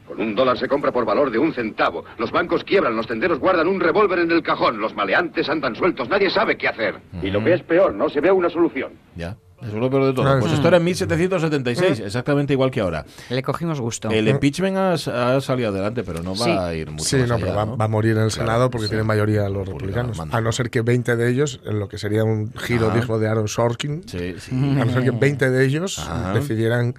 [0.06, 2.04] Con un dólar se compra por valor de un centavo.
[2.18, 6.08] Los bancos quiebran, los tenderos guardan un revólver en el cajón, los maleantes andan sueltos,
[6.08, 7.00] nadie sabe qué hacer.
[7.22, 8.92] Y lo que es peor, no se ve una solución.
[9.16, 9.36] Ya.
[9.66, 10.24] Eso es lo peor de todo.
[10.24, 10.56] Claro, Pues sí.
[10.56, 13.04] esto era en 1776, exactamente igual que ahora.
[13.30, 14.08] Le cogimos gusto.
[14.10, 14.92] El impeachment ha,
[15.36, 16.50] ha salido adelante, pero no va Sí.
[16.50, 17.76] a ir mucho Sí, más no, allá, pero va, ¿no?
[17.76, 18.90] va a morir en el Claro, Senado porque sí.
[18.90, 20.18] tienen mayoría los republicanos.
[20.20, 23.28] A no ser que 20 de ellos, en lo que sería un giro digno de
[23.28, 24.50] Aaron Sorkin, Sí, sí.
[24.54, 26.32] a no ser que 20 de ellos Ajá.
[26.34, 26.94] decidieran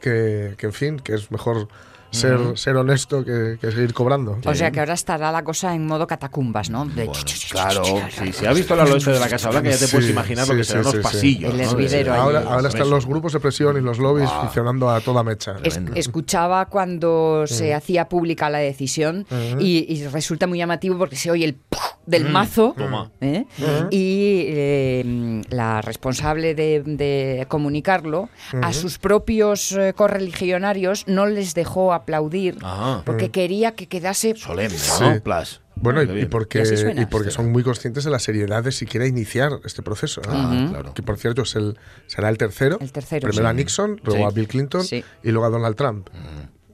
[0.00, 1.68] que, que, en fin, que es mejor
[2.12, 4.38] ser, honesto que, que seguir cobrando.
[4.44, 6.84] O sea que ahora estará la cosa en modo catacumbas, ¿no?
[6.86, 7.10] De
[7.50, 10.12] Claro, sí, si has visto la loeste de la Casa Blanca ya te puedes Sí,
[10.12, 11.12] imaginar lo sí, que sí, serán sí, los sí.
[11.12, 12.08] pasillos.
[12.08, 14.40] Ahora, están los grupos de presión y los lobbies Ah.
[14.42, 15.56] funcionando a toda mecha.
[15.62, 19.60] Es- escuchaba cuando se hacía pública la decisión Ujú.
[19.60, 21.80] y, y resulta muy llamativo porque se oye el ¡puf!
[22.06, 23.10] Del Mm, mazo toma.
[23.20, 23.44] ¿eh?
[23.58, 23.88] Ujú.
[23.90, 28.28] y eh, la responsable de, de comunicarlo
[28.60, 28.72] a Ujú.
[28.72, 33.02] sus propios eh, correligionarios no les dejó aplaudir Ajá.
[33.04, 35.02] porque quería que quedase Solemne, Sí.
[35.02, 35.20] ¿no?
[35.22, 35.60] Plus.
[35.74, 37.02] Bueno, y, porque, Y así suena.
[37.02, 40.20] y porque son muy conscientes de la seriedad de siquiera iniciar este proceso.
[40.28, 40.94] Ah, claro.
[40.94, 41.76] Que por cierto es el,
[42.06, 42.78] será el tercero.
[42.80, 43.50] El tercero, Primero sí.
[43.50, 44.22] a Nixon, luego Sí.
[44.24, 45.02] a Bill Clinton Sí.
[45.24, 46.08] y luego a Donald Trump.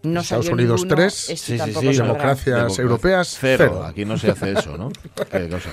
[0.03, 2.83] No Estados Unidos ninguno, tres, este Sí, sí, sí, democracias Democracia.
[2.83, 3.65] europeas, Cero.
[3.69, 3.85] cero.
[3.85, 4.91] Aquí no se hace eso, ¿no?
[5.31, 5.71] Qué cosa.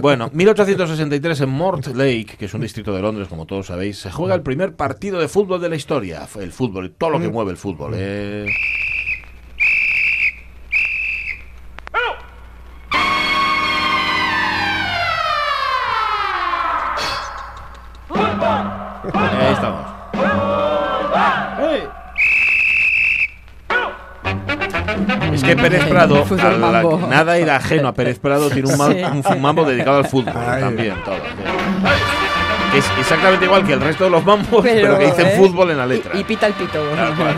[0.00, 4.34] Bueno, 1863 en Mortlake, que es un distrito de Londres, como todos sabéis, se juega
[4.34, 6.26] el primer partido de fútbol de la historia.
[6.40, 7.92] El fútbol, todo lo que mueve el fútbol.
[7.94, 8.46] ¿eh?
[25.40, 29.42] Es que Pérez Prado, a la- nada era ajeno a Pérez Prado, tiene un, un
[29.42, 30.60] mambo dedicado al fútbol Ay.
[30.60, 30.94] también.
[31.04, 31.16] Todo.
[32.76, 35.34] Es exactamente igual que el resto de los mambos, pero, Pero, que dicen ¿eh?
[35.36, 36.12] fútbol en la letra.
[36.14, 36.78] Y, y pita el pito.
[37.16, 37.34] Cual.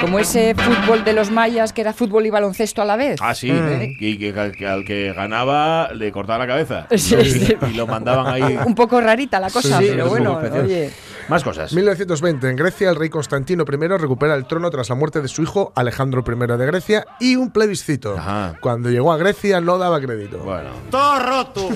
[0.00, 3.18] Como ese fútbol de los mayas que era fútbol y baloncesto a la vez.
[3.20, 3.50] Ah, sí,
[3.98, 6.86] y que, que al que ganaba le cortaba la cabeza.
[6.96, 7.56] Sí, y, sí.
[7.70, 8.58] y lo mandaban ahí.
[8.64, 10.90] Un poco rarita la cosa, Sí, pero bueno, oye.
[11.28, 11.72] Más cosas.
[11.72, 15.42] 1920, en Grecia, el rey Constantino I recupera el trono tras la muerte de su
[15.42, 18.16] hijo Alejandro I de Grecia y un plebiscito.
[18.60, 20.38] Cuando llegó a Grecia no daba crédito.
[20.38, 21.68] Bueno, Todo roto.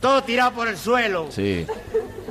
[0.00, 1.26] Todo tirado por el suelo.
[1.30, 1.66] sí.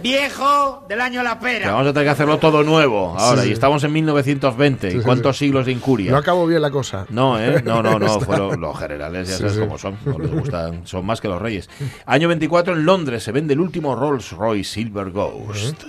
[0.04, 1.72] Viejo del año la Que pera.
[1.72, 3.42] vamos a tener que hacerlo todo nuevo ahora.
[3.44, 3.50] Sí.
[3.50, 4.92] Y estamos en 1920.
[4.92, 5.46] Sí, ¿Y cuántos sí.
[5.46, 6.12] siglos de incuria?
[6.12, 7.06] No acabó bien la cosa.
[7.10, 7.62] No, ¿eh?
[7.64, 8.20] No, no, no.
[8.20, 9.60] Fueron los generales, ya Sí, sabes sí.
[9.62, 9.98] cómo son.
[10.06, 10.86] No les gustan.
[10.86, 11.70] Son más que los reyes.
[12.06, 15.84] Año 24 en Londres se vende el último Rolls Royce Silver Ghost.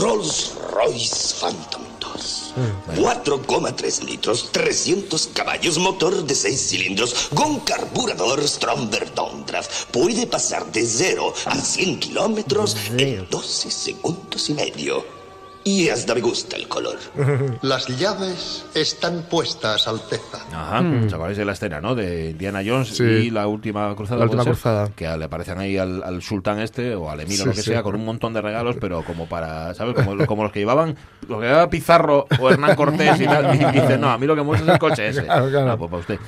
[0.00, 1.82] Rolls Royce Phantom
[2.18, 2.54] 2.
[2.96, 9.86] 4,3 litros, 300 caballos, motor de 6 cilindros, con carburador Stromberg Downdraft.
[9.90, 15.17] Puede pasar de 0 a 100 kilómetros en 12 segundos y medio.
[15.64, 16.96] Y hasta me gusta el color.
[17.62, 20.38] Las llaves están puestas, Alteza.
[20.52, 21.94] Ajá, ¿os acordáis de la escena, no?
[21.94, 23.02] De Indiana Jones Sí.
[23.04, 24.18] y la última cruzada.
[24.20, 24.62] La última ¿puede ser?
[24.62, 24.88] cruzada.
[24.96, 27.62] Que le aparecen ahí al, al sultán este o al emir Sí, o lo que
[27.62, 27.70] sí.
[27.70, 29.94] sea con un montón de regalos, pero como para, ¿sabes?
[29.94, 30.96] Como, como los que llevaban,
[31.28, 33.54] los que llevaba Pizarro o Hernán Cortés y tal.
[33.58, 35.24] Y dice, no, a mí lo que me gusta es el coche ese.
[35.24, 35.72] Claro, claro.
[35.72, 36.18] Ah, pues para usted.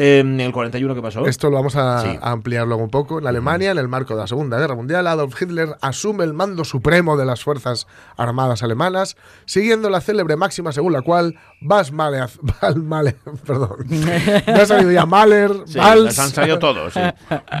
[0.00, 1.26] Eh, el 41, ¿qué pasó?
[1.26, 2.18] Esto lo vamos a, Sí.
[2.22, 3.18] a ampliar luego un poco.
[3.18, 6.64] En Alemania, en el marco de la Segunda Guerra Mundial, Adolf Hitler asume el mando
[6.64, 7.86] supremo de las Fuerzas
[8.16, 12.28] Armadas alemanas, siguiendo la célebre máxima según la cual Vas Mahler,
[12.62, 17.00] Val Mahler, perdón, me ha salido ya Mahler, Sí, Valls, han salido todos, sí.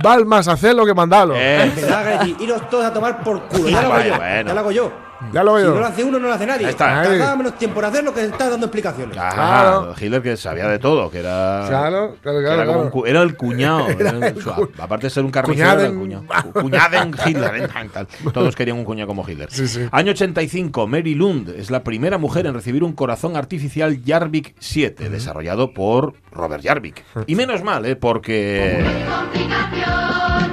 [0.02, 1.34] Val más hacer lo que mandalo.
[1.36, 1.72] Eh.
[1.74, 2.36] Que allí.
[2.40, 3.68] Iros todos a tomar por culo.
[3.68, 4.16] Ya lo hago yo.
[4.16, 4.48] bueno.
[4.48, 5.07] Ya lo hago yo.
[5.32, 5.74] Ya lo Si veo.
[5.74, 6.66] no lo hace uno, no lo hace nadie.
[6.66, 7.02] Ahí está.
[7.02, 9.16] Tardaba menos tiempo en hacerlo que está dando explicaciones.
[9.16, 9.94] Ajá, Claro.
[10.00, 11.64] Hitler que sabía de todo, que era.
[11.68, 12.80] Claro, claro, claro, era, como claro.
[12.82, 13.88] un cu- era el cuñado.
[13.98, 16.24] Era el su- cu- aparte de ser un carnicero, era el cuñado.
[16.52, 17.68] Cu- Cuñaden Hitler.
[17.92, 18.06] tal.
[18.32, 19.50] Todos querían un cuñado como Hitler.
[19.50, 19.86] Sí, sí.
[19.90, 25.08] Año 85, Mary Lund es la primera mujer en recibir un corazón artificial Jarvik 7,
[25.10, 27.02] desarrollado por Robert Jarvik.
[27.26, 27.96] Y menos mal, ¿eh?
[27.96, 28.84] porque.
[29.08, 30.47] complicación,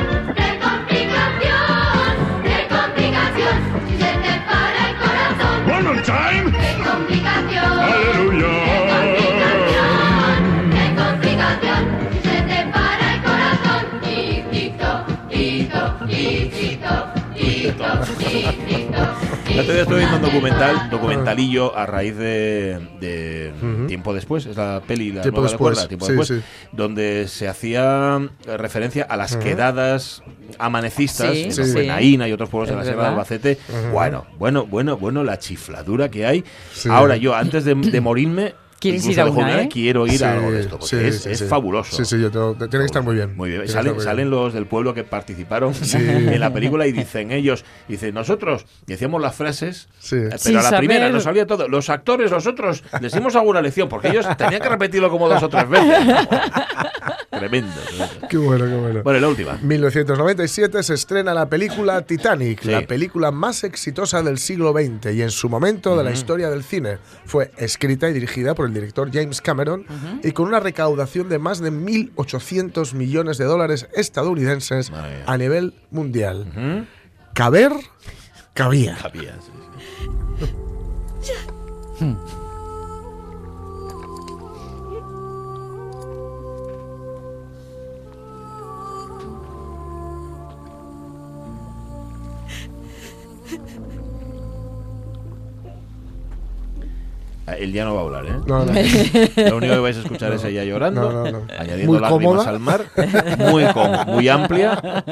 [6.05, 6.51] time.
[6.51, 8.47] De complicación, Aleluya.
[10.69, 11.81] de complicación,
[12.21, 13.83] si se te para el corazón.
[14.51, 17.03] Tito, tito, tito,
[17.35, 19.05] tito, tito.
[19.57, 23.53] Estuve viendo un documental, documentalillo a raíz de, de
[23.87, 26.67] Tiempo Después, es la peli, la Tiempo nueva de Después, Cuerda, Tiempo sí, Después, sí.
[26.73, 29.43] donde se hacía referencia a las Ujú.
[29.43, 30.23] quedadas
[30.59, 31.73] amanecistas Sí, en sí.
[31.73, 33.07] Benaína y otros pueblos de la Sierra de.
[33.09, 33.57] Albacete.
[33.91, 36.43] Bueno, bueno, bueno, bueno, la chifladura que hay.
[36.89, 38.53] Ahora yo, antes de, de morirme,
[38.85, 39.69] ¿Quieres incluso ir a una, eh?
[39.71, 41.45] quiero ir Sí, a algo de esto, porque sí, es, sí, es sí.
[41.45, 41.95] fabuloso.
[41.95, 43.35] Sí, sí, yo tengo- tiene que estar muy bien.
[43.35, 43.67] Muy bien.
[43.67, 45.97] Salen, los del pueblo que participaron Sí.
[45.97, 50.15] en la película y dicen ellos, dicen nosotros decíamos las frases, Sí.
[50.15, 51.67] eh, pero Sin a la primera nos salía todo.
[51.67, 55.49] Los actores, nosotros les dimos alguna lección porque ellos tenían que repetirlo como dos o
[55.49, 55.97] tres veces.
[57.31, 58.27] tremendo, tremendo.
[58.29, 59.03] Qué bueno, qué bueno.
[59.03, 59.53] Bueno, la última.
[59.61, 62.69] 1997 se estrena la película Titanic, Sí.
[62.71, 66.63] la película más exitosa del siglo XX y en su momento de la historia del
[66.63, 66.97] cine.
[67.25, 69.85] Fue escrita y dirigida por el director James Cameron
[70.23, 74.91] y con una recaudación de más de 1.800 millones de dólares estadounidenses
[75.25, 76.87] a nivel mundial.
[77.33, 77.71] Caber,
[78.53, 78.97] cabía.
[79.01, 79.51] Cabía, sí,
[81.99, 82.15] sí.
[97.47, 98.39] Él ya no va a hablar, ¿eh?
[98.47, 98.71] No, no.
[99.49, 101.47] Lo único que vais a escuchar es ella llorando, No, no, no.
[101.59, 102.09] añadiendo Muy lágrimas
[102.45, 102.49] cómoda.
[102.49, 102.85] al mar,
[103.37, 105.03] muy cómoda, muy amplia.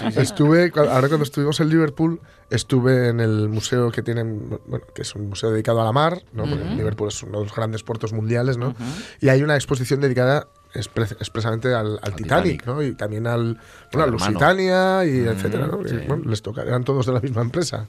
[0.00, 0.20] Sí, sí.
[0.20, 2.20] Estuve, ahora cuando estuvimos en Liverpool,
[2.50, 6.22] estuve en el museo que tienen, bueno, que es un museo dedicado a la mar,
[6.32, 6.44] ¿no?
[6.44, 8.74] Porque Liverpool es uno de los grandes puertos mundiales, ¿no?
[9.20, 12.66] Y hay una exposición dedicada expre- expresamente al, al Titanic, Titanic.
[12.66, 12.82] ¿no?
[12.82, 13.58] Y también al,
[13.92, 14.10] bueno, a.
[14.10, 15.80] Lusitania y etcétera, ¿no?
[15.88, 15.94] sí.
[15.94, 17.86] Y, bueno, les toca, eran todos de la misma empresa.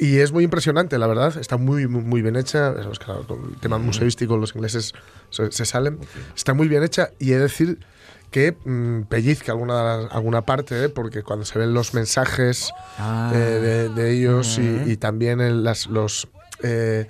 [0.00, 1.36] Y es muy impresionante, la verdad.
[1.38, 2.72] Está muy, muy, muy bien hecha.
[2.90, 4.94] Es, claro, con el tema museístico, los ingleses
[5.28, 5.98] se, se salen.
[6.34, 7.78] Está muy bien hecha y he de decir
[8.30, 10.88] que mm, pellizca alguna, alguna parte, ¿eh?
[10.88, 13.30] porque cuando se ven los mensajes Ah.
[13.34, 16.28] eh, de, de ellos y, y también en las, los...
[16.62, 17.06] eh,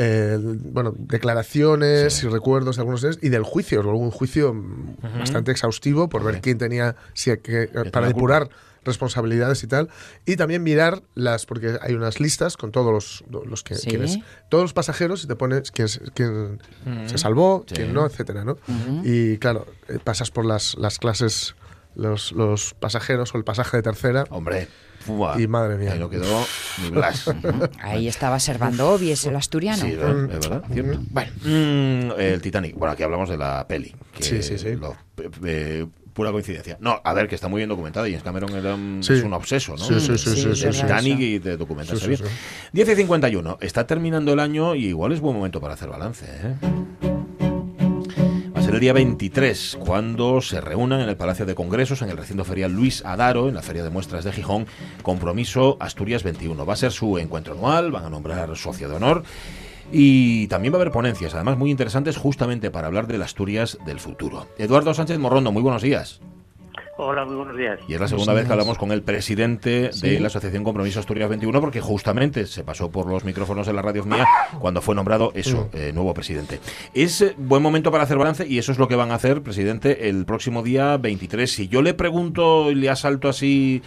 [0.00, 4.54] eh, bueno, declaraciones y recuerdos de algunos de ellos y del juicio, luego un juicio
[5.18, 8.48] bastante exhaustivo por ver quién tenía, si, que, para culpa.
[8.88, 9.88] Responsabilidades y tal,
[10.26, 13.88] y también mirar las, porque hay unas listas con todos los, los que, Sí.
[13.88, 14.18] quienes-
[14.48, 16.60] todos los pasajeros y te pones quién, se- quién
[17.06, 17.74] se salvó, Sí.
[17.76, 18.58] quién no, etcétera, ¿no?
[19.04, 21.54] Y claro, eh, pasas por las, las clases
[21.94, 24.24] los, los pasajeros o el pasaje de tercera.
[24.30, 24.68] Hombre.
[25.00, 25.40] Fua.
[25.40, 25.92] Y madre mía.
[25.92, 26.44] Ahí no quedó
[26.82, 27.24] ni Blas.
[27.80, 29.82] Ahí estaba Servando Obies, el asturiano.
[29.82, 31.00] Sí, es verdad, cierto.
[31.10, 32.76] Bueno, mm, el Titanic.
[32.76, 33.94] Bueno, aquí hablamos de la peli.
[34.12, 34.74] que Sí, sí, sí.
[34.76, 34.96] lo-
[35.44, 35.86] eh,
[36.18, 36.76] pura coincidencia.
[36.80, 38.06] No, a ver, que está muy bien documentada.
[38.06, 39.12] James Cameron era un, Sí.
[39.12, 39.84] es un obseso, ¿no?
[39.84, 40.80] Sí, sí, sí, sí, De sí, sí.
[40.82, 42.32] Titanic y de documentarse Sí, sí, bien.
[42.32, 42.68] sí.
[42.72, 43.58] 10 y 51.
[43.60, 46.54] Está terminando el año y igual es buen momento para hacer balance, ¿eh?
[48.52, 52.10] Va a ser el día 23 cuando se reúnan en el Palacio de Congresos, en
[52.10, 54.66] el recinto ferial Luis Adaro, en la Feria de Muestras de Gijón,
[55.02, 56.66] Compromiso Asturias 21.
[56.66, 59.22] Va a ser su encuentro anual, van a nombrar socio de honor
[59.92, 63.78] y también va a haber ponencias, además muy interesantes, justamente para hablar de las Asturias
[63.84, 64.48] del futuro.
[64.58, 66.20] Eduardo Sánchez Morrondo, muy buenos días.
[67.00, 67.78] Hola, muy buenos días.
[67.86, 71.28] Y es la segunda vez que hablamos con el presidente de la Asociación Compromiso Asturias
[71.28, 74.26] 21, porque justamente se pasó por los micrófonos de la radio mía
[74.58, 76.58] cuando fue nombrado eso, eh, nuevo presidente.
[76.94, 79.42] Es eh, buen momento para hacer balance y eso es lo que van a hacer,
[79.42, 81.48] presidente, el próximo día 23.
[81.48, 83.80] Si yo le pregunto y le asalto así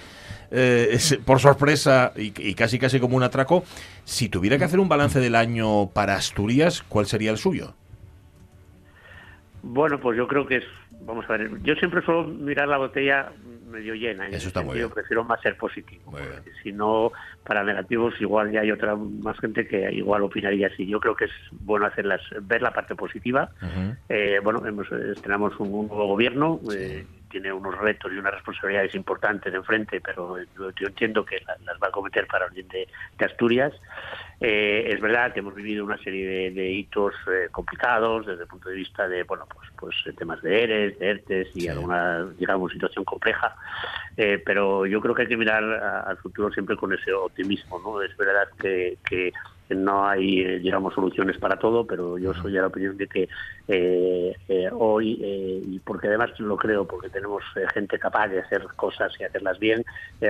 [0.50, 3.66] eh, por sorpresa y, y casi casi como un atraco,
[4.06, 7.74] si tuviera que hacer un balance del año para Asturias, ¿cuál sería el suyo?
[9.64, 13.32] Bueno, pues yo creo que es, vamos a ver, yo siempre suelo mirar la botella
[13.68, 14.28] medio llena.
[14.28, 14.90] En Eso está muy bien.
[14.90, 16.12] prefiero más ser positivo.
[16.36, 17.12] porque Si no,
[17.44, 20.86] para negativos igual ya hay otra más gente que igual opinaría así.
[20.88, 23.50] Yo creo que es bueno hacerlas, ver la parte positiva.
[24.10, 28.94] Eh, bueno, hemos, estrenamos un, un nuevo gobierno, eh, tiene unos retos y unas responsabilidades
[28.94, 32.68] importantes enfrente, pero yo, yo entiendo que la- las va a cometer para el bien
[32.68, 32.88] de,
[33.18, 33.74] de Asturias.
[34.44, 38.48] Eh, es verdad que hemos vivido una serie de, de hitos eh, complicados desde el
[38.48, 42.26] punto de vista de, bueno, pues, pues eh, temas de ERES, de ERTES y alguna,
[42.40, 43.56] digamos, situación compleja.
[44.18, 48.02] Eh, pero yo creo que hay que mirar al futuro siempre con ese optimismo, ¿no?
[48.02, 49.32] Es verdad que, que
[49.76, 53.30] no hay, eh, digamos, soluciones para todo, pero yo soy de la opinión de que
[53.68, 57.44] eh, eh, hoy, eh, y porque además lo creo, porque tenemos
[57.74, 59.84] gente capaz de hacer cosas y hacerlas bien,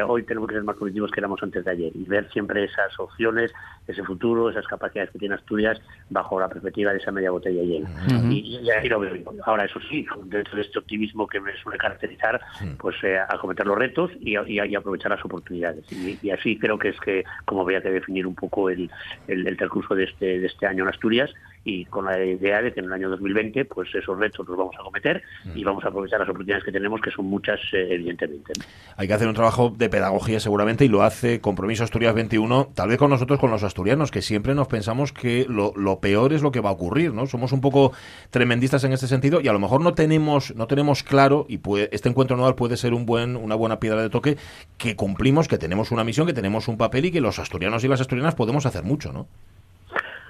[0.07, 2.97] hoy tenemos que ser más positivos que éramos antes de ayer y ver siempre esas
[2.99, 3.51] opciones,
[3.87, 7.89] ese futuro, esas capacidades que tiene Asturias bajo la perspectiva de esa media botella llena.
[8.29, 9.13] Y, y ahí lo veo.
[9.45, 12.39] Ahora, eso sí, dentro de este optimismo que me suele caracterizar,
[12.77, 15.85] pues eh, acometer los retos y, y- y aprovechar las oportunidades.
[15.91, 18.89] Y, así creo que es que, como había que definir un poco el,
[19.31, 21.29] el, el transcurso de este, de este año en Asturias
[21.63, 24.75] y con la idea de que en el año 2020 pues esos retos los vamos
[24.77, 25.21] a acometer
[25.53, 28.53] y vamos a aprovechar las oportunidades que tenemos, que son muchas, eh, evidentemente.
[28.97, 32.89] Hay que hacer un trabajo de pedagogía seguramente y lo hace Compromiso Asturias 21, tal
[32.89, 36.41] vez con nosotros, con los asturianos, que siempre nos pensamos que lo, lo peor es
[36.41, 37.27] lo que va a ocurrir, ¿no?
[37.27, 37.93] Somos un poco
[38.31, 41.89] tremendistas en este sentido y a lo mejor no tenemos no tenemos claro y puede-
[41.91, 44.37] este encuentro anual puede ser un buen una buena piedra de toque
[44.77, 47.87] que cumplimos, que tenemos una misión, que tenemos un papel y que los asturianos y
[47.87, 49.20] las asturianas podemos hacer mucho, ¿no?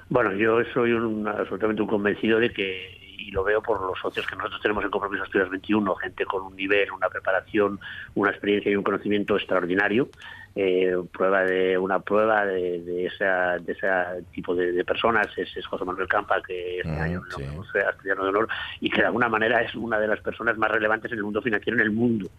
[0.10, 4.28] Bueno, yo soy un, absolutamente un convencido de que, y lo veo por los socios
[4.28, 7.80] que nosotros tenemos en Compromiso Asturias 21, gente con un nivel, una preparación,
[8.16, 10.10] una experiencia y un conocimiento extraordinario,
[10.56, 13.88] eh, prueba de una prueba de, de esa, de ese
[14.34, 17.84] tipo de, de personas es, es José Manuel Campa, que este año lo nombramos, eh,
[17.88, 18.48] asturiano de honor,
[18.80, 21.42] y que de alguna manera es una de las personas más relevantes en el mundo
[21.42, 22.30] financiero en el mundo.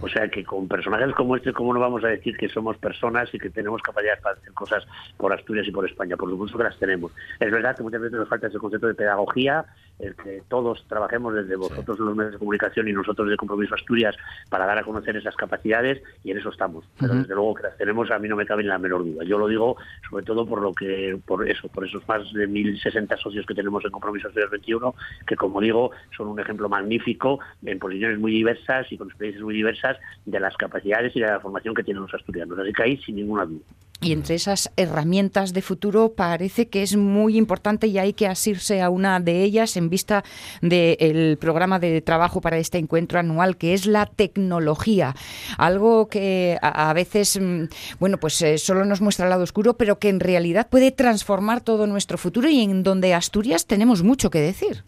[0.00, 3.32] O sea que con personajes como este, ¿cómo no vamos a decir que somos personas
[3.34, 4.84] y que tenemos capacidad para hacer cosas
[5.16, 6.16] por Asturias y por España?
[6.16, 7.12] Por supuesto que las tenemos.
[7.40, 9.64] Es verdad que muchas veces nos falta ese concepto de pedagogía,
[10.02, 14.16] el que todos trabajemos desde vosotros los medios de comunicación y nosotros de Compromiso Asturias
[14.50, 16.84] para dar a conocer esas capacidades y en eso estamos.
[16.98, 19.24] Pero desde luego que las tenemos a mí no me cabe ni la menor duda.
[19.24, 19.76] Yo lo digo
[20.10, 23.84] sobre todo por lo que por eso, por esos más de 1060 socios que tenemos
[23.84, 24.94] en Compromiso Asturias 21,
[25.26, 29.54] que como digo, son un ejemplo magnífico en posiciones muy diversas y con experiencias muy
[29.54, 32.58] diversas de las capacidades y de la formación que tienen los asturianos.
[32.58, 33.62] Así que ahí sin ninguna duda.
[34.02, 38.82] Y entre esas herramientas de futuro parece que es muy importante y hay que asirse
[38.82, 40.24] a una de ellas en vista
[40.60, 45.14] del programa de trabajo para este encuentro anual, que es la tecnología.
[45.56, 47.66] Algo que a, veces, mm,
[48.00, 51.60] bueno, pues eh, solo nos muestra el lado oscuro, pero que en realidad puede transformar
[51.60, 54.82] todo nuestro futuro y en donde Asturias tenemos mucho que decir.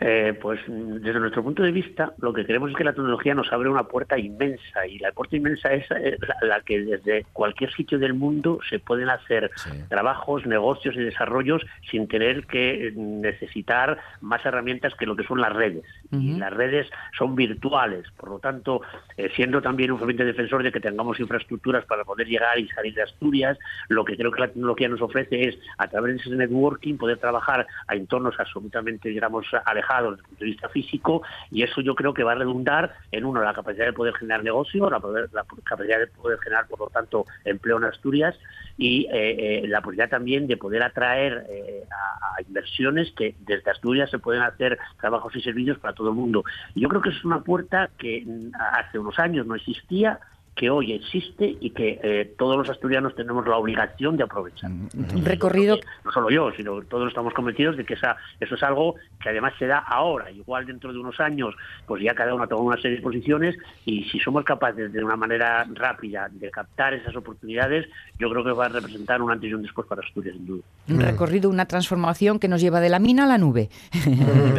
[0.00, 3.52] Eh, pues desde nuestro punto de vista, lo que queremos es que la tecnología nos
[3.52, 7.70] abre una puerta inmensa y la puerta inmensa es eh, la, la que desde cualquier
[7.74, 9.50] sitio del mundo se pueden hacer
[9.88, 15.40] trabajos, negocios y desarrollos sin tener que eh, necesitar más herramientas que lo que son
[15.40, 15.84] las redes.
[16.12, 18.80] Y las redes son virtuales, por lo tanto,
[19.16, 22.94] eh, siendo también un ferviente defensor de que tengamos infraestructuras para poder llegar y salir
[22.94, 23.56] de Asturias,
[23.88, 27.18] lo que creo que la tecnología nos ofrece es, a través de ese networking, poder
[27.18, 31.94] trabajar a entornos absolutamente, digamos, alejados desde el punto de vista físico y eso yo
[31.94, 35.28] creo que va a redundar en uno la capacidad de poder generar negocio, la, poder-
[35.32, 38.36] la capacidad de poder generar por lo tanto empleo en Asturias
[38.78, 44.10] y eh, eh, la posibilidad también de poder atraer eh, a, inversiones que desde Asturias
[44.10, 46.44] se pueden hacer trabajos y servicios para todo el mundo.
[46.74, 50.20] Yo creo que es una puerta que mm, hace unos años no existía
[50.54, 54.70] que hoy existe y que eh, todos los asturianos tenemos la obligación de aprovechar.
[54.70, 58.96] Un recorrido No solo yo, sino todos estamos convencidos de que esa, eso es algo
[59.22, 60.30] que además se da ahora.
[60.30, 61.54] Igual dentro de unos años,
[61.86, 65.04] pues ya cada uno ha tomado una serie de posiciones y si somos capaces de
[65.04, 67.88] una manera rápida de captar esas oportunidades,
[68.18, 70.62] yo creo que va a representar un antes y un después para Asturias, sin duda.
[70.88, 73.70] un recorrido, una transformación que nos lleva de la mina a la nube.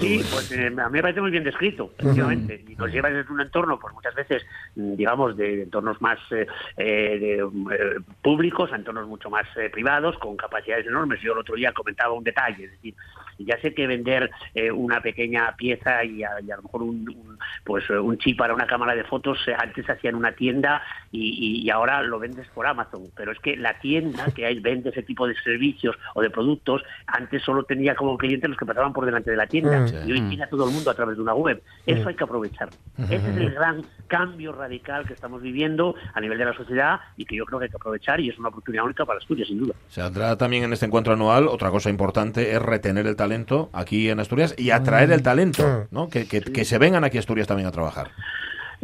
[0.00, 2.64] Sí, pues eh, a mí me parece muy bien descrito, efectivamente.
[2.68, 4.42] Y nos lleva desde un entorno, pues muchas veces,
[4.76, 4.94] mm,
[5.36, 10.36] de entornos más eh, eh, de, eh, públicos a entornos mucho más eh, privados, con
[10.36, 11.20] capacidades enormes.
[11.20, 12.94] Yo el otro día comentaba un detalle, es decir,
[13.38, 17.08] ya sé que vender eh, una pequeña pieza y a, y a lo mejor un,
[17.08, 20.32] un, pues un chip para una cámara de fotos eh, antes se hacía en una
[20.32, 23.02] tienda y, y- y ahora lo vendes por Amazon.
[23.16, 26.82] Pero es que la tienda que hay, vende ese tipo de servicios o de productos,
[27.08, 29.80] antes solo tenía como clientes los que pasaban por delante de la tienda.
[29.80, 29.88] Mm.
[29.88, 29.96] Sí.
[30.06, 31.60] Y hoy tiene a todo el mundo a través de una web.
[31.86, 32.76] Eso hay que aprovecharlo.
[32.98, 37.24] Ese es el gran cambio radical que estamos viviendo a nivel de la sociedad y
[37.24, 39.58] que yo creo que hay que aprovechar y es una oportunidad única para Asturias, sin
[39.58, 39.72] duda.
[39.88, 44.10] Se saldrá también en este encuentro anual, otra cosa importante es retener el talento aquí
[44.10, 46.08] en Asturias y atraer el talento, ¿no?
[46.10, 48.10] Que, que- que se vengan aquí a Asturias también a trabajar.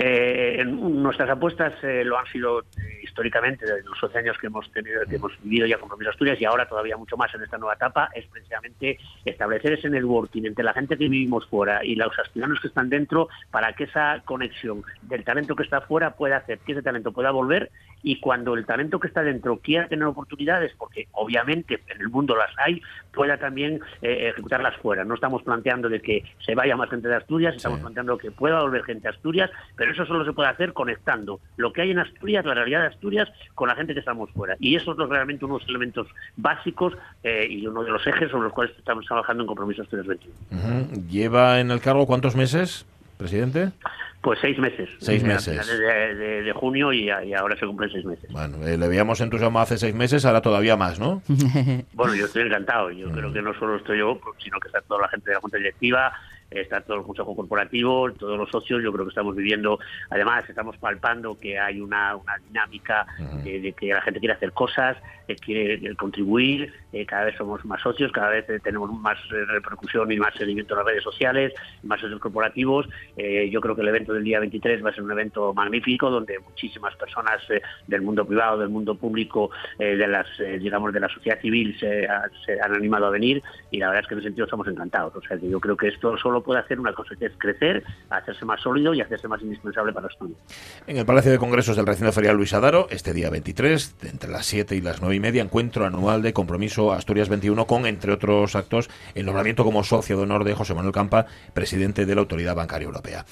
[0.03, 2.65] Eh, en- nuestras apuestas eh, lo han sido eh,
[3.03, 6.41] históricamente de los 12 años que hemos tenido, que hemos vivido ya con Compromiso Asturias
[6.41, 10.65] y ahora todavía mucho más en esta nueva etapa, es precisamente establecer ese networking entre
[10.65, 14.83] la gente que vivimos fuera y los asturianos que están dentro para que esa conexión
[15.03, 17.71] del talento que está fuera pueda hacer que ese talento pueda volver
[18.03, 22.37] y cuando el talento que está dentro quiera tener oportunidades, porque obviamente en el mundo
[22.37, 22.83] las hay,
[23.13, 25.05] pueda también eh, ejecutarlas fuera.
[25.05, 28.61] No estamos planteando de que se vaya más gente de Asturias, estamos planteando que pueda
[28.61, 31.99] volver gente a Asturias, pero eso solo se puede hacer conectando lo que hay en
[31.99, 34.57] Asturias, la realidad de Asturias, con la gente que estamos fuera.
[34.59, 38.53] Y eso es realmente unos elementos básicos eh, y uno de los ejes sobre los
[38.53, 40.37] cuales estamos trabajando en Compromiso Asturias 21.
[40.51, 41.09] Ujú.
[41.09, 42.87] ¿Lleva en el cargo cuántos meses,
[43.19, 43.73] presidente?
[44.23, 44.89] Pues seis meses.
[44.99, 45.59] Seis meses.
[45.59, 48.31] A finales de, de- de junio y, a- y ahora se cumplen seis meses.
[48.31, 51.23] Bueno, eh, le veíamos entusiasmado hace seis meses, ahora todavía más, ¿no?
[51.95, 52.91] Bueno, yo estoy encantado.
[52.91, 55.41] Yo creo que no solo estoy yo, sino que está toda la gente de la
[55.41, 56.13] Junta Directiva,
[56.51, 58.83] está todo el Consejo Corporativo, todos los socios.
[58.83, 59.79] Yo creo que estamos viviendo,
[60.11, 63.07] además, estamos palpando que hay una, una dinámica
[63.45, 64.97] de, de que la gente quiere hacer cosas,
[65.29, 66.73] eh, quiere eh, contribuir.
[66.93, 70.35] eh, cada vez somos más socios, cada vez eh, tenemos más eh, repercusión y más
[70.35, 72.89] seguimiento en las redes sociales, más socios corporativos.
[73.17, 76.11] Eh, yo creo que el evento del día 23 va a ser un evento magnífico
[76.11, 80.93] donde muchísimas personas eh, del mundo privado, del mundo público, eh, de las, eh, digamos,
[80.93, 82.09] de la sociedad civil se,
[82.45, 85.15] se han animado a venir y la verdad es que en ese sentido estamos encantados.
[85.17, 87.83] O sea, que yo creo que esto solo puede hacer una cosa, que es crecer,
[88.11, 90.39] hacerse más sólido y hacerse más indispensable para Asturias.
[90.87, 94.31] En el Palacio de Congresos del Recinto Ferial Luis Adaro, este día 23, de entre
[94.31, 98.13] las 7 y las 9 y media, encuentro anual de compromiso Asturias 21 con, entre
[98.13, 102.21] otros actos, el nombramiento como socio de honor de José Manuel Campa, presidente de la
[102.21, 103.25] Autoridad Bancaria Europea.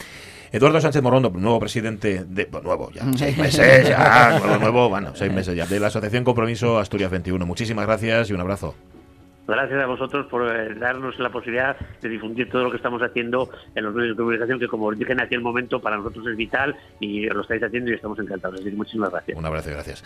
[0.51, 2.47] Eduardo Sánchez Morondo, nuevo presidente de...
[2.47, 6.25] bueno, nuevo ya, seis meses ya, nuevo, nuevo, bueno, seis meses ya, de la Asociación
[6.25, 7.45] Compromiso Asturias 21.
[7.45, 8.75] Muchísimas gracias y un abrazo.
[9.49, 13.49] Gracias a vosotros por eh, darnos la posibilidad de difundir todo lo que estamos haciendo
[13.75, 16.37] en los medios de comunicación, que como os dije en aquel momento, para nosotros es
[16.37, 18.61] vital y lo estáis haciendo y estamos encantados.
[18.61, 19.39] Así que muchísimas gracias.
[19.39, 20.05] Un abrazo y gracias.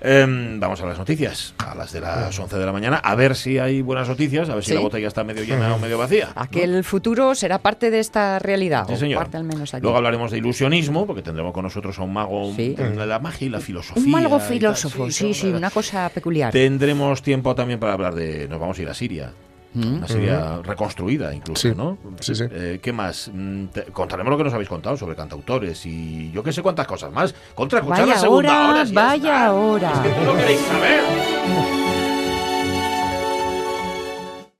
[0.00, 3.36] Em, vamos a las noticias, a las de las 11 de la mañana, a ver
[3.36, 4.74] si hay buenas noticias, a ver si Sí.
[4.74, 6.30] la botella está medio llena o medio vacía.
[6.34, 9.18] Aquel futuro será parte de esta realidad, Sí, o señor.
[9.18, 9.82] parte al menos aquí.
[9.82, 12.74] Luego hablaremos de ilusionismo, porque tendremos con nosotros a un mago de
[13.06, 14.02] la magia y la filosofía.
[14.02, 14.40] Un tal.
[14.40, 16.50] filósofo, sí, sí, una cosa peculiar.
[16.52, 18.48] Tendremos tiempo también para hablar de.
[18.48, 19.32] Nos vamos a Siria.
[19.72, 21.96] Una Siria reconstruida, incluso, Sí, ¿no?
[22.18, 22.42] sí, sí.
[22.50, 23.30] Eh, ¿Qué más?
[23.32, 26.88] Mm, te- contaremos lo que nos habéis contado sobre cantautores y yo qué sé cuántas
[26.88, 27.32] cosas más.
[27.54, 28.86] Contra escuchar Vaya la segunda hora, hora.
[28.86, 29.92] si ya vaya hora.
[29.92, 31.89] Es que tú no queréis saber.